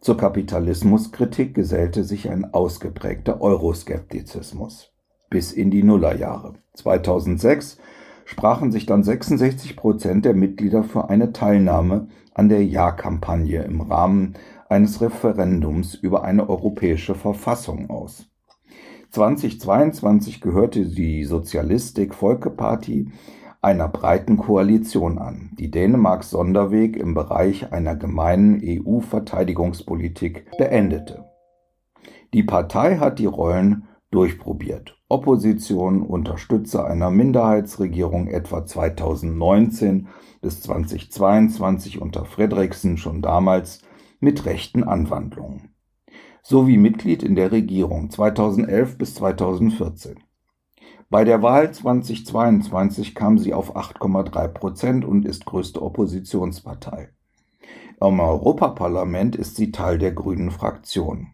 Zur 0.00 0.16
Kapitalismuskritik 0.16 1.54
gesellte 1.54 2.04
sich 2.04 2.30
ein 2.30 2.54
ausgeprägter 2.54 3.40
Euroskeptizismus. 3.40 4.93
Bis 5.34 5.50
in 5.50 5.72
die 5.72 5.82
Nullerjahre. 5.82 6.54
2006 6.74 7.78
sprachen 8.24 8.70
sich 8.70 8.86
dann 8.86 9.02
66 9.02 9.74
Prozent 9.74 10.24
der 10.24 10.32
Mitglieder 10.32 10.84
für 10.84 11.10
eine 11.10 11.32
Teilnahme 11.32 12.06
an 12.34 12.48
der 12.48 12.64
Ja-Kampagne 12.64 13.64
im 13.64 13.80
Rahmen 13.80 14.34
eines 14.68 15.00
Referendums 15.00 15.96
über 15.96 16.22
eine 16.22 16.48
europäische 16.48 17.16
Verfassung 17.16 17.90
aus. 17.90 18.28
2022 19.10 20.40
gehörte 20.40 20.86
die 20.86 21.24
Sozialistik 21.24 22.14
Folkeparti 22.14 23.10
einer 23.60 23.88
breiten 23.88 24.36
Koalition 24.36 25.18
an, 25.18 25.50
die 25.58 25.72
Dänemarks 25.72 26.30
Sonderweg 26.30 26.96
im 26.96 27.14
Bereich 27.14 27.72
einer 27.72 27.96
gemeinen 27.96 28.62
EU-Verteidigungspolitik 28.62 30.46
beendete. 30.58 31.24
Die 32.32 32.44
Partei 32.44 32.98
hat 32.98 33.18
die 33.18 33.26
Rollen 33.26 33.88
durchprobiert. 34.14 34.96
Opposition, 35.14 36.02
Unterstützer 36.02 36.86
einer 36.86 37.08
Minderheitsregierung 37.08 38.26
etwa 38.26 38.66
2019 38.66 40.08
bis 40.40 40.60
2022 40.62 42.02
unter 42.02 42.24
Fredriksen 42.24 42.96
schon 42.96 43.22
damals 43.22 43.82
mit 44.18 44.44
rechten 44.44 44.82
Anwandlungen 44.82 45.70
sowie 46.42 46.78
Mitglied 46.78 47.22
in 47.22 47.36
der 47.36 47.52
Regierung 47.52 48.10
2011 48.10 48.98
bis 48.98 49.14
2014. 49.14 50.16
Bei 51.08 51.22
der 51.22 51.42
Wahl 51.42 51.72
2022 51.72 53.14
kam 53.14 53.38
sie 53.38 53.54
auf 53.54 53.76
8,3 53.76 54.48
Prozent 54.48 55.04
und 55.04 55.26
ist 55.26 55.46
größte 55.46 55.80
Oppositionspartei. 55.80 57.10
Im 58.00 58.18
Europaparlament 58.18 59.36
ist 59.36 59.54
sie 59.54 59.70
Teil 59.70 59.98
der 59.98 60.10
Grünen 60.10 60.50
Fraktion. 60.50 61.33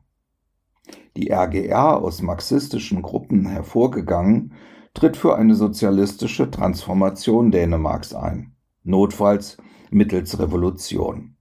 Die 1.16 1.32
RGR 1.32 1.98
aus 2.02 2.22
marxistischen 2.22 3.02
Gruppen 3.02 3.46
hervorgegangen, 3.46 4.52
tritt 4.94 5.16
für 5.16 5.36
eine 5.36 5.54
sozialistische 5.54 6.50
Transformation 6.50 7.50
Dänemarks 7.50 8.14
ein, 8.14 8.54
notfalls 8.84 9.56
mittels 9.90 10.38
Revolution. 10.38 11.36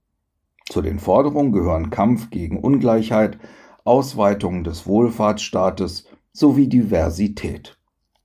Zu 0.65 0.81
den 0.81 0.99
Forderungen 0.99 1.51
gehören 1.51 1.89
Kampf 1.89 2.29
gegen 2.29 2.59
Ungleichheit, 2.59 3.39
Ausweitung 3.85 4.63
des 4.63 4.85
Wohlfahrtsstaates 4.85 6.05
sowie 6.31 6.67
Diversität. 6.67 7.77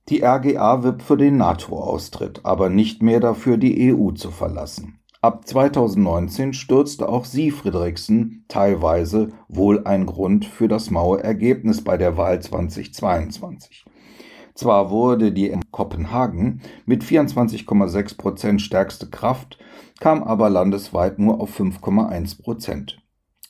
Die 0.09 0.23
RGA 0.23 0.83
wirbt 0.83 1.01
für 1.01 1.17
den 1.17 1.37
NATO-Austritt, 1.37 2.41
aber 2.43 2.69
nicht 2.69 3.01
mehr 3.01 3.19
dafür, 3.19 3.57
die 3.57 3.91
EU 3.93 4.11
zu 4.11 4.29
verlassen. 4.29 4.99
Ab 5.25 5.47
2019 5.47 6.53
stürzte 6.53 7.09
auch 7.09 7.25
sie 7.25 7.49
Friedrichsen 7.49 8.45
teilweise 8.47 9.29
wohl 9.47 9.83
ein 9.83 10.05
Grund 10.05 10.45
für 10.45 10.67
das 10.67 10.91
maue 10.91 11.23
Ergebnis 11.23 11.83
bei 11.83 11.97
der 11.97 12.15
Wahl 12.15 12.43
2022. 12.43 13.85
Zwar 14.53 14.91
wurde 14.91 15.31
die 15.31 15.47
in 15.47 15.63
Kopenhagen 15.71 16.61
mit 16.85 17.03
24,6 17.03 18.17
Prozent 18.17 18.61
stärkste 18.61 19.09
Kraft, 19.09 19.57
kam 19.99 20.21
aber 20.21 20.51
landesweit 20.51 21.17
nur 21.17 21.41
auf 21.41 21.59
5,1 21.59 22.43
Prozent. 22.43 22.99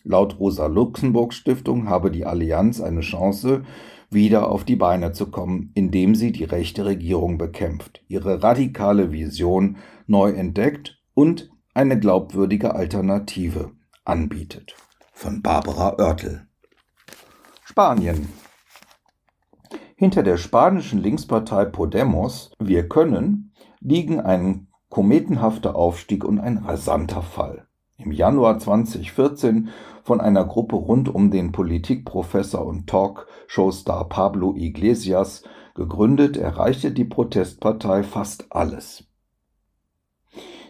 Laut 0.06 0.40
Rosa-Luxemburg-Stiftung 0.40 1.90
habe 1.90 2.10
die 2.10 2.26
Allianz 2.26 2.80
eine 2.80 3.02
Chance, 3.02 3.64
wieder 4.10 4.50
auf 4.50 4.64
die 4.64 4.78
Beine 4.78 5.12
zu 5.12 5.30
kommen, 5.30 5.72
indem 5.74 6.16
sie 6.16 6.32
die 6.32 6.46
rechte 6.46 6.86
Regierung 6.86 7.38
bekämpft, 7.38 8.02
ihre 8.08 8.44
radikale 8.44 9.12
Vision 9.12 9.76
neu 10.08 10.30
entdeckt 10.30 11.02
und 11.14 11.50
eine 11.76 12.00
glaubwürdige 12.00 12.74
Alternative 12.74 13.72
anbietet. 14.06 14.76
Von 15.12 15.42
Barbara 15.42 15.98
Oertel. 16.00 16.48
Spanien. 17.66 18.30
Hinter 19.98 20.24
der 20.24 20.38
spanischen 20.38 21.00
Linkspartei 21.00 21.66
Podemos 21.66 22.52
Wir 22.60 22.88
können 22.88 23.52
liegen 23.82 24.22
ein 24.22 24.68
kometenhafter 24.90 25.76
Aufstieg 25.76 26.24
und 26.24 26.40
ein 26.40 26.60
rasanter 26.60 27.22
Fall. 27.22 27.68
Im 27.98 28.14
Januar 28.14 28.58
2014 28.58 29.68
von 30.04 30.22
einer 30.22 30.46
Gruppe 30.46 30.78
rund 30.78 31.14
um 31.14 31.30
den 31.30 31.52
Politikprofessor 31.52 32.66
und 32.66 32.88
Talkshow-Star 32.88 34.08
Pablo 34.08 34.56
Iglesias 34.56 35.44
gegründet, 35.76 36.38
erreichte 36.38 36.92
die 36.92 37.06
Protestpartei 37.06 38.04
fast 38.04 38.46
alles. 38.50 39.04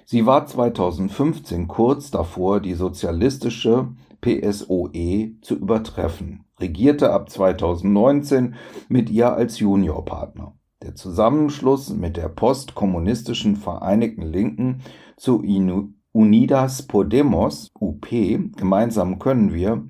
Sie 0.06 0.28
war 0.28 0.46
2015 0.46 1.68
kurz 1.68 2.12
davor, 2.12 2.60
die 2.60 2.76
sozialistische 2.76 3.90
PSOE 4.22 5.32
zu 5.42 5.56
übertreffen, 5.56 6.46
regierte 6.60 7.12
ab 7.12 7.30
2019 7.30 8.54
mit 8.88 9.10
ihr 9.10 9.34
als 9.34 9.60
Juniorpartner. 9.60 10.54
Der 10.84 10.94
Zusammenschluss 10.94 11.90
mit 11.90 12.18
der 12.18 12.30
postkommunistischen 12.30 13.56
Vereinigten 13.56 14.22
Linken 14.22 14.82
zu 15.18 15.44
Unidas 16.12 16.84
Podemos 16.84 17.72
(UP) 17.80 18.08
Gemeinsam 18.10 19.18
können 19.18 19.54
wir 19.54 19.90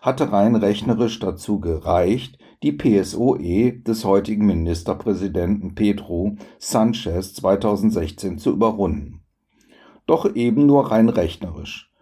hatte 0.00 0.30
rein 0.30 0.54
rechnerisch 0.54 1.18
dazu 1.18 1.60
gereicht, 1.60 2.38
die 2.62 2.72
PSOE 2.72 3.72
des 3.80 4.04
heutigen 4.04 4.46
Ministerpräsidenten 4.46 5.74
Pedro 5.74 6.36
Sanchez 6.58 7.34
2016 7.34 8.38
zu 8.38 8.52
überrunden. 8.52 9.22
Doch 10.08 10.34
eben 10.34 10.64
nur 10.64 10.90
rein 10.90 11.10
rechnerisch. 11.10 11.92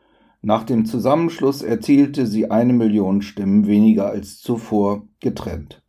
Nach 0.40 0.62
dem 0.62 0.86
Zusammenschluss 0.86 1.60
erzielte 1.60 2.26
sie 2.26 2.50
eine 2.52 2.72
Million 2.72 3.20
Stimmen 3.20 3.66
weniger 3.66 4.06
als 4.06 4.38
zuvor 4.38 5.08
getrennt. 5.18 5.82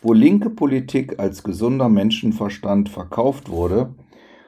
Wo 0.00 0.14
linke 0.14 0.48
Politik 0.48 1.20
als 1.20 1.42
gesunder 1.42 1.90
Menschenverstand 1.90 2.88
verkauft 2.88 3.50
wurde, 3.50 3.94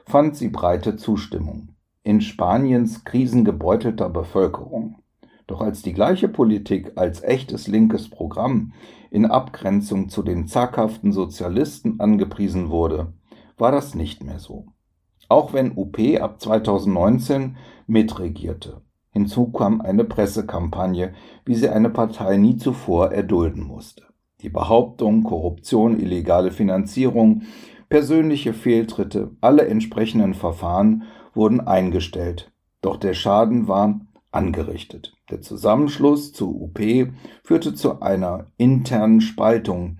fand 0.05 0.35
sie 0.35 0.49
breite 0.49 0.95
Zustimmung 0.95 1.75
in 2.03 2.21
Spaniens 2.21 3.03
krisengebeutelter 3.03 4.09
Bevölkerung. 4.09 4.95
Doch 5.45 5.61
als 5.61 5.83
die 5.83 5.93
gleiche 5.93 6.27
Politik 6.27 6.93
als 6.95 7.21
echtes 7.21 7.67
linkes 7.67 8.09
Programm 8.09 8.73
in 9.11 9.27
Abgrenzung 9.27 10.09
zu 10.09 10.23
den 10.23 10.47
zaghaften 10.47 11.11
Sozialisten 11.11 11.99
angepriesen 11.99 12.71
wurde, 12.71 13.13
war 13.57 13.71
das 13.71 13.93
nicht 13.93 14.23
mehr 14.23 14.39
so. 14.39 14.65
Auch 15.31 15.53
wenn 15.53 15.77
UP 15.77 15.97
ab 16.19 16.41
2019 16.41 17.55
mitregierte. 17.87 18.81
Hinzu 19.11 19.49
kam 19.53 19.79
eine 19.79 20.03
Pressekampagne, 20.03 21.13
wie 21.45 21.55
sie 21.55 21.69
eine 21.69 21.89
Partei 21.89 22.35
nie 22.35 22.57
zuvor 22.57 23.13
erdulden 23.13 23.63
musste. 23.63 24.03
Die 24.41 24.49
Behauptung, 24.49 25.23
Korruption, 25.23 25.97
illegale 26.01 26.51
Finanzierung, 26.51 27.43
persönliche 27.87 28.53
Fehltritte, 28.53 29.31
alle 29.39 29.67
entsprechenden 29.67 30.33
Verfahren 30.33 31.03
wurden 31.33 31.61
eingestellt, 31.61 32.51
doch 32.81 32.97
der 32.97 33.13
Schaden 33.13 33.69
war 33.69 34.01
angerichtet. 34.31 35.13
Der 35.29 35.39
Zusammenschluss 35.39 36.33
zu 36.33 36.61
UP 36.61 36.77
führte 37.41 37.73
zu 37.73 38.01
einer 38.01 38.47
internen 38.57 39.21
Spaltung 39.21 39.97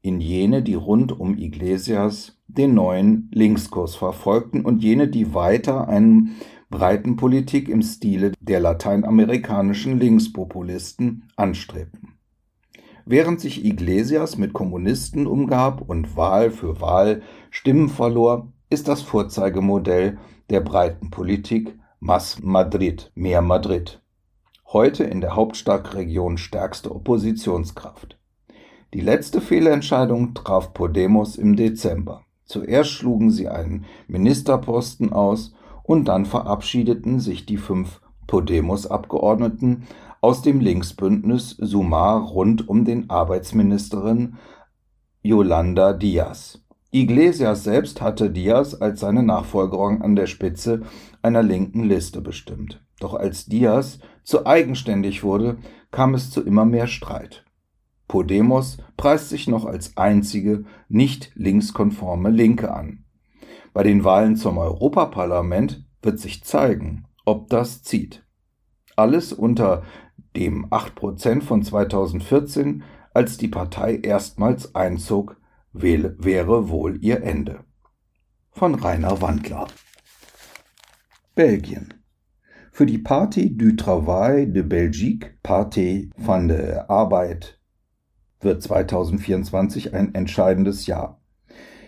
in 0.00 0.22
jene, 0.22 0.62
die 0.62 0.74
rund 0.74 1.12
um 1.12 1.36
Iglesias 1.36 2.33
den 2.46 2.74
neuen 2.74 3.30
Linkskurs 3.32 3.96
verfolgten 3.96 4.64
und 4.64 4.82
jene, 4.82 5.08
die 5.08 5.34
weiter 5.34 5.88
einen 5.88 6.36
breiten 6.70 7.16
Politik 7.16 7.68
im 7.68 7.82
Stile 7.82 8.32
der 8.40 8.60
lateinamerikanischen 8.60 9.98
Linkspopulisten 9.98 11.28
anstrebten. 11.36 12.14
Während 13.06 13.40
sich 13.40 13.64
Iglesias 13.64 14.38
mit 14.38 14.52
Kommunisten 14.52 15.26
umgab 15.26 15.82
und 15.82 16.16
Wahl 16.16 16.50
für 16.50 16.80
Wahl 16.80 17.22
Stimmen 17.50 17.88
verlor, 17.88 18.52
ist 18.70 18.88
das 18.88 19.02
Vorzeigemodell 19.02 20.18
der 20.50 20.60
breiten 20.60 21.10
Politik 21.10 21.78
Más 22.00 22.38
Madrid, 22.42 23.12
mehr 23.14 23.42
Madrid. 23.42 24.00
Heute 24.72 25.04
in 25.04 25.20
der 25.20 25.36
Hauptstadtregion 25.36 26.38
stärkste 26.38 26.94
Oppositionskraft. 26.94 28.18
Die 28.94 29.00
letzte 29.00 29.40
Fehlentscheidung 29.40 30.34
traf 30.34 30.72
Podemos 30.72 31.36
im 31.36 31.56
Dezember. 31.56 32.24
Zuerst 32.44 32.90
schlugen 32.90 33.30
sie 33.30 33.48
einen 33.48 33.84
Ministerposten 34.06 35.12
aus 35.12 35.54
und 35.82 36.06
dann 36.06 36.26
verabschiedeten 36.26 37.20
sich 37.20 37.46
die 37.46 37.56
fünf 37.56 38.00
Podemos-Abgeordneten 38.26 39.84
aus 40.20 40.42
dem 40.42 40.60
Linksbündnis 40.60 41.50
Sumar 41.50 42.22
rund 42.22 42.68
um 42.68 42.84
den 42.84 43.10
Arbeitsministerin 43.10 44.36
Yolanda 45.22 45.92
Diaz. 45.92 46.60
Iglesias 46.90 47.64
selbst 47.64 48.00
hatte 48.00 48.30
Diaz 48.30 48.74
als 48.74 49.00
seine 49.00 49.22
Nachfolgerin 49.22 50.00
an 50.00 50.14
der 50.14 50.26
Spitze 50.26 50.82
einer 51.22 51.42
linken 51.42 51.84
Liste 51.84 52.20
bestimmt. 52.20 52.82
Doch 53.00 53.14
als 53.14 53.46
Diaz 53.46 53.98
zu 54.22 54.46
eigenständig 54.46 55.24
wurde, 55.24 55.56
kam 55.90 56.14
es 56.14 56.30
zu 56.30 56.42
immer 56.42 56.64
mehr 56.64 56.86
Streit. 56.86 57.44
Podemos 58.14 58.76
preist 58.96 59.28
sich 59.28 59.48
noch 59.48 59.64
als 59.64 59.96
einzige 59.96 60.66
nicht 60.88 61.32
linkskonforme 61.34 62.30
Linke 62.30 62.72
an. 62.72 63.02
Bei 63.72 63.82
den 63.82 64.04
Wahlen 64.04 64.36
zum 64.36 64.56
Europaparlament 64.56 65.84
wird 66.00 66.20
sich 66.20 66.44
zeigen, 66.44 67.08
ob 67.24 67.50
das 67.50 67.82
zieht. 67.82 68.24
Alles 68.94 69.32
unter 69.32 69.82
dem 70.36 70.66
8% 70.66 71.42
von 71.42 71.64
2014, 71.64 72.84
als 73.12 73.36
die 73.36 73.48
Partei 73.48 73.96
erstmals 73.96 74.76
einzog 74.76 75.36
wäre 75.72 76.68
wohl 76.68 77.02
ihr 77.02 77.20
Ende. 77.24 77.64
Von 78.52 78.76
Rainer 78.76 79.20
Wandler. 79.22 79.66
Belgien. 81.34 81.94
Für 82.70 82.86
die 82.86 82.98
Partie 82.98 83.56
du 83.56 83.74
Travail 83.74 84.52
de 84.52 84.62
Belgique, 84.62 85.36
Partie 85.42 86.12
van 86.16 86.46
der 86.46 86.88
Arbeit, 86.88 87.58
wird 88.44 88.62
2024 88.62 89.94
ein 89.94 90.14
entscheidendes 90.14 90.86
Jahr. 90.86 91.20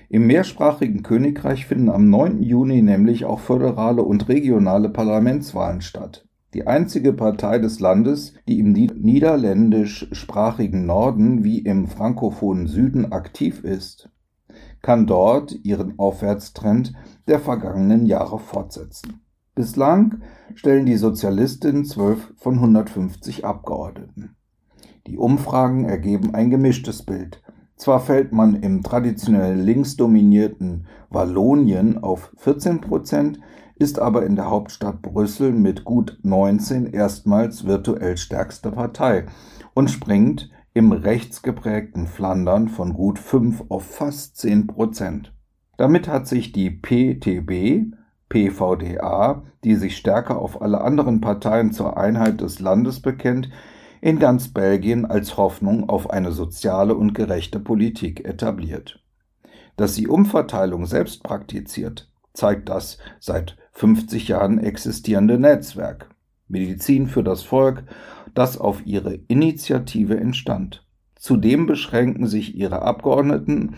Im 0.09 0.27
mehrsprachigen 0.27 1.03
Königreich 1.03 1.67
finden 1.67 1.91
am 1.91 2.09
9. 2.11 2.43
Juni 2.43 2.81
nämlich 2.81 3.25
auch 3.25 3.41
föderale 3.41 4.03
und 4.03 4.29
regionale 4.29 4.89
Parlamentswahlen 4.89 5.81
statt. 5.81 6.27
Die 6.55 6.67
einzige 6.67 7.13
Partei 7.13 7.59
des 7.59 7.81
Landes, 7.81 8.35
die 8.49 8.61
im 8.61 8.73
niederländischsprachigen 8.73 10.87
Norden 10.87 11.45
wie 11.45 11.59
im 11.59 11.89
frankophonen 11.89 12.67
Süden 12.67 13.13
aktiv 13.13 13.65
ist, 13.65 14.09
kann 14.81 15.07
dort 15.07 15.59
ihren 15.65 15.99
Aufwärtstrend 15.99 16.95
der 17.27 17.41
vergangenen 17.41 18.07
Jahre 18.07 18.39
fortsetzen. 18.39 19.21
Bislang 19.57 20.23
stellen 20.55 20.87
die 20.87 20.97
Sozialistinnen 20.97 21.85
12 21.85 22.35
von 22.37 22.55
150 22.55 23.45
Abgeordneten. 23.45 24.37
Die 25.07 25.19
Umfragen 25.19 25.85
ergeben 25.85 26.35
ein 26.35 26.51
gemischtes 26.51 27.03
Bild. 27.05 27.43
Zwar 27.77 28.01
fällt 28.01 28.33
man 28.33 28.55
im 28.63 28.83
traditionell 28.83 29.55
linksdominierten 29.55 30.87
Wallonien 31.11 32.03
auf 32.03 32.33
14 32.39 32.81
Prozent, 32.81 33.39
ist 33.77 33.99
aber 33.99 34.25
in 34.25 34.35
der 34.35 34.51
Hauptstadt 34.51 35.03
Brüssel 35.03 35.53
mit 35.53 35.85
gut 35.85 36.19
19 36.23 36.87
erstmals 36.87 37.67
virtuell 37.67 38.17
stärkste 38.17 38.73
Partei 38.73 39.27
und 39.75 39.91
springt 39.91 40.51
im 40.73 40.93
rechtsgeprägten 40.93 42.07
Flandern 42.07 42.69
von 42.69 42.95
gut 42.95 43.19
5 43.19 43.65
auf 43.69 43.85
fast 43.85 44.39
10 44.39 44.67
Prozent. 44.67 45.35
Damit 45.77 46.09
hat 46.09 46.27
sich 46.27 46.53
die 46.53 46.71
PTB, 46.71 47.95
PVDA, 48.29 49.45
die 49.63 49.75
sich 49.75 49.97
stärker 49.97 50.39
auf 50.39 50.63
alle 50.63 50.81
anderen 50.81 51.21
Parteien 51.21 51.73
zur 51.73 51.97
Einheit 51.97 52.41
des 52.41 52.59
Landes 52.61 53.01
bekennt, 53.01 53.51
in 54.07 54.21
ganz 54.21 54.47
Belgien 54.47 55.05
als 55.05 55.37
Hoffnung 55.37 55.89
auf 55.89 56.11
eine 56.11 56.31
soziale 56.31 56.95
und 56.95 57.13
gerechte 57.13 57.59
Politik 57.59 58.25
etabliert. 58.25 59.03
Dass 59.77 59.97
sie 59.97 60.07
Umverteilung 60.07 60.87
selbst 60.87 61.25
praktiziert, 61.25 62.09
zeigt 62.33 62.69
das 62.69 62.99
seit 63.19 63.57
50 63.73 64.29
Jahren 64.29 64.61
existierende 64.61 65.41
Netzwerk 65.41 66.09
Medizin 66.47 67.09
für 67.09 67.25
das 67.25 67.43
Volk, 67.43 67.83
das 68.33 68.57
auf 68.59 68.87
ihre 68.87 69.15
Initiative 69.27 70.17
entstand. 70.17 70.87
Zudem 71.17 71.67
beschränken 71.67 72.29
sich 72.29 72.55
ihre 72.55 72.83
Abgeordneten 72.83 73.75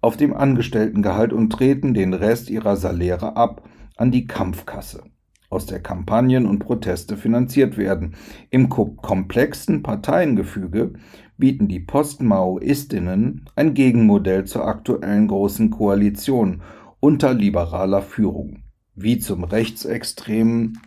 auf 0.00 0.16
dem 0.16 0.34
Angestelltengehalt 0.34 1.32
und 1.32 1.50
treten 1.50 1.94
den 1.94 2.14
Rest 2.14 2.50
ihrer 2.50 2.74
Saläre 2.74 3.36
ab 3.36 3.62
an 3.96 4.10
die 4.10 4.26
Kampfkasse, 4.26 5.04
aus 5.50 5.66
der 5.66 5.80
Kampagnen 5.80 6.46
und 6.46 6.58
Proteste 6.58 7.16
finanziert 7.16 7.76
werden. 7.76 8.14
Im 8.50 8.68
komplexen 8.68 9.82
Parteiengefüge 9.82 10.92
bieten 11.36 11.68
die 11.68 11.80
Postmaoistinnen 11.80 13.46
ein 13.56 13.74
Gegenmodell 13.74 14.44
zur 14.44 14.66
aktuellen 14.66 15.28
Großen 15.28 15.70
Koalition 15.70 16.62
unter 17.00 17.32
liberaler 17.32 18.02
Führung, 18.02 18.64
wie 18.94 19.18
zum 19.18 19.44
rechtsextremen 19.44 20.80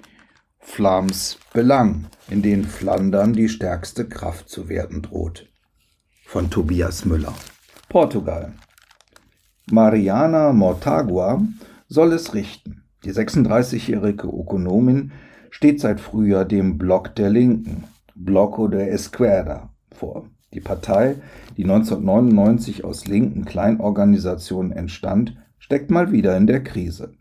Flams 0.60 1.40
Belang, 1.54 2.08
in 2.30 2.42
den 2.42 2.66
Flandern 2.66 3.34
die 3.34 3.50
stärkste 3.50 4.08
Kraft 4.08 4.50
zu 4.50 4.70
werden 4.70 5.02
droht. 5.02 5.50
Von 6.26 6.50
Tobias 6.50 7.04
Müller. 7.04 7.34
Portugal. 7.90 8.54
Mariana 9.72 10.54
Mortagua 10.54 11.42
soll 11.88 12.14
es 12.14 12.34
richten. 12.34 12.81
Die 13.04 13.12
36-jährige 13.12 14.28
Ökonomin 14.28 15.12
steht 15.50 15.80
seit 15.80 16.00
Frühjahr 16.00 16.46
dem 16.46 16.78
Block 16.78 17.16
der 17.16 17.32
Linken, 17.32 17.86
Bloco 18.14 18.68
de 18.68 18.88
Esquerda, 18.90 19.70
vor. 19.92 20.26
Die 20.54 20.60
Partei, 20.60 21.16
die 21.58 21.64
1999 21.64 22.84
aus 22.84 23.08
linken 23.08 23.46
Kleinorganisationen 23.46 24.72
entstand, 24.72 25.36
steckt 25.58 25.90
mal 25.90 26.12
wieder 26.12 26.38
in 26.38 26.46
der 26.46 26.62
Krise. 26.64 27.14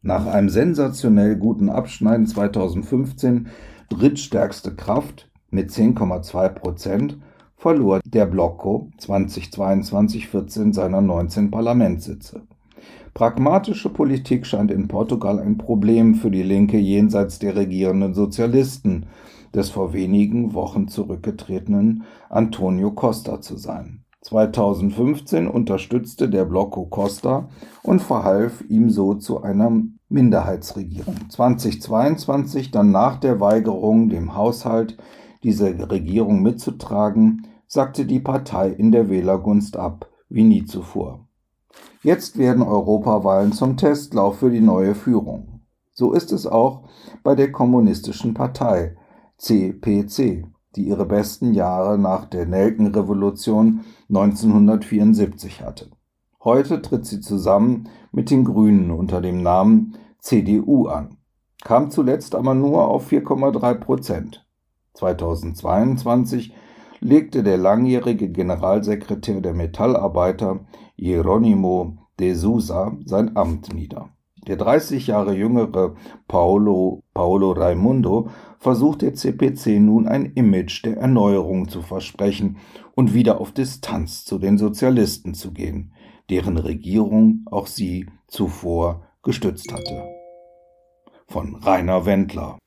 Nach 0.00 0.26
einem 0.26 0.48
sensationell 0.48 1.36
guten 1.36 1.68
Abschneiden 1.68 2.26
2015 2.26 3.48
drittstärkste 3.90 4.74
Kraft 4.74 5.30
mit 5.50 5.70
10,2 5.70 6.48
Prozent 6.50 7.18
verlor 7.56 8.00
der 8.04 8.26
Blocco 8.26 8.90
2022 8.98 10.28
14 10.28 10.72
seiner 10.72 11.02
19 11.02 11.50
Parlamentssitze. 11.50 12.46
Pragmatische 13.16 13.88
Politik 13.88 14.44
scheint 14.44 14.70
in 14.70 14.88
Portugal 14.88 15.38
ein 15.38 15.56
Problem 15.56 16.16
für 16.16 16.30
die 16.30 16.42
Linke 16.42 16.76
jenseits 16.76 17.38
der 17.38 17.56
regierenden 17.56 18.12
Sozialisten, 18.12 19.06
des 19.54 19.70
vor 19.70 19.94
wenigen 19.94 20.52
Wochen 20.52 20.86
zurückgetretenen 20.86 22.04
Antonio 22.28 22.90
Costa 22.90 23.40
zu 23.40 23.56
sein. 23.56 24.04
2015 24.20 25.48
unterstützte 25.48 26.28
der 26.28 26.44
Bloco 26.44 26.84
Costa 26.84 27.48
und 27.82 28.02
verhalf 28.02 28.62
ihm 28.68 28.90
so 28.90 29.14
zu 29.14 29.42
einer 29.42 29.72
Minderheitsregierung. 30.10 31.14
2022, 31.30 32.70
dann 32.70 32.90
nach 32.90 33.16
der 33.16 33.40
Weigerung, 33.40 34.10
dem 34.10 34.36
Haushalt 34.36 34.98
diese 35.42 35.90
Regierung 35.90 36.42
mitzutragen, 36.42 37.46
sagte 37.66 38.04
die 38.04 38.20
Partei 38.20 38.68
in 38.68 38.92
der 38.92 39.08
Wählergunst 39.08 39.78
ab, 39.78 40.10
wie 40.28 40.44
nie 40.44 40.66
zuvor. 40.66 41.25
Jetzt 42.02 42.38
werden 42.38 42.62
Europawahlen 42.62 43.52
zum 43.52 43.76
Testlauf 43.76 44.38
für 44.38 44.50
die 44.50 44.60
neue 44.60 44.94
Führung. 44.94 45.60
So 45.92 46.12
ist 46.12 46.30
es 46.32 46.46
auch 46.46 46.84
bei 47.22 47.34
der 47.34 47.50
Kommunistischen 47.50 48.34
Partei, 48.34 48.96
CPC, 49.38 50.46
die 50.76 50.88
ihre 50.88 51.06
besten 51.06 51.54
Jahre 51.54 51.98
nach 51.98 52.26
der 52.26 52.46
Nelkenrevolution 52.46 53.80
1974 54.08 55.62
hatte. 55.62 55.90
Heute 56.44 56.80
tritt 56.80 57.06
sie 57.06 57.20
zusammen 57.20 57.88
mit 58.12 58.30
den 58.30 58.44
Grünen 58.44 58.90
unter 58.90 59.20
dem 59.20 59.42
Namen 59.42 59.96
CDU 60.20 60.86
an, 60.86 61.16
kam 61.64 61.90
zuletzt 61.90 62.34
aber 62.34 62.54
nur 62.54 62.86
auf 62.86 63.10
4,3 63.10 63.74
Prozent. 63.74 64.46
2022 64.94 66.54
legte 67.00 67.42
der 67.42 67.58
langjährige 67.58 68.28
Generalsekretär 68.28 69.40
der 69.40 69.54
Metallarbeiter 69.54 70.60
Hieronymo 70.96 71.98
de 72.18 72.34
Sousa 72.34 72.96
sein 73.04 73.36
Amt 73.36 73.74
nieder. 73.74 74.10
Der 74.46 74.56
30 74.56 75.08
Jahre 75.08 75.34
jüngere 75.34 75.94
Paolo, 76.28 77.02
Paolo 77.12 77.52
Raimundo 77.52 78.30
versucht 78.58 79.02
der 79.02 79.14
CPC 79.14 79.80
nun 79.80 80.06
ein 80.06 80.32
Image 80.34 80.84
der 80.84 80.98
Erneuerung 80.98 81.68
zu 81.68 81.82
versprechen 81.82 82.58
und 82.94 83.12
wieder 83.12 83.40
auf 83.40 83.52
Distanz 83.52 84.24
zu 84.24 84.38
den 84.38 84.56
Sozialisten 84.56 85.34
zu 85.34 85.52
gehen, 85.52 85.92
deren 86.30 86.58
Regierung 86.58 87.44
auch 87.50 87.66
sie 87.66 88.06
zuvor 88.28 89.02
gestützt 89.22 89.72
hatte. 89.72 90.04
Von 91.26 91.56
Rainer 91.56 92.06
Wendler 92.06 92.58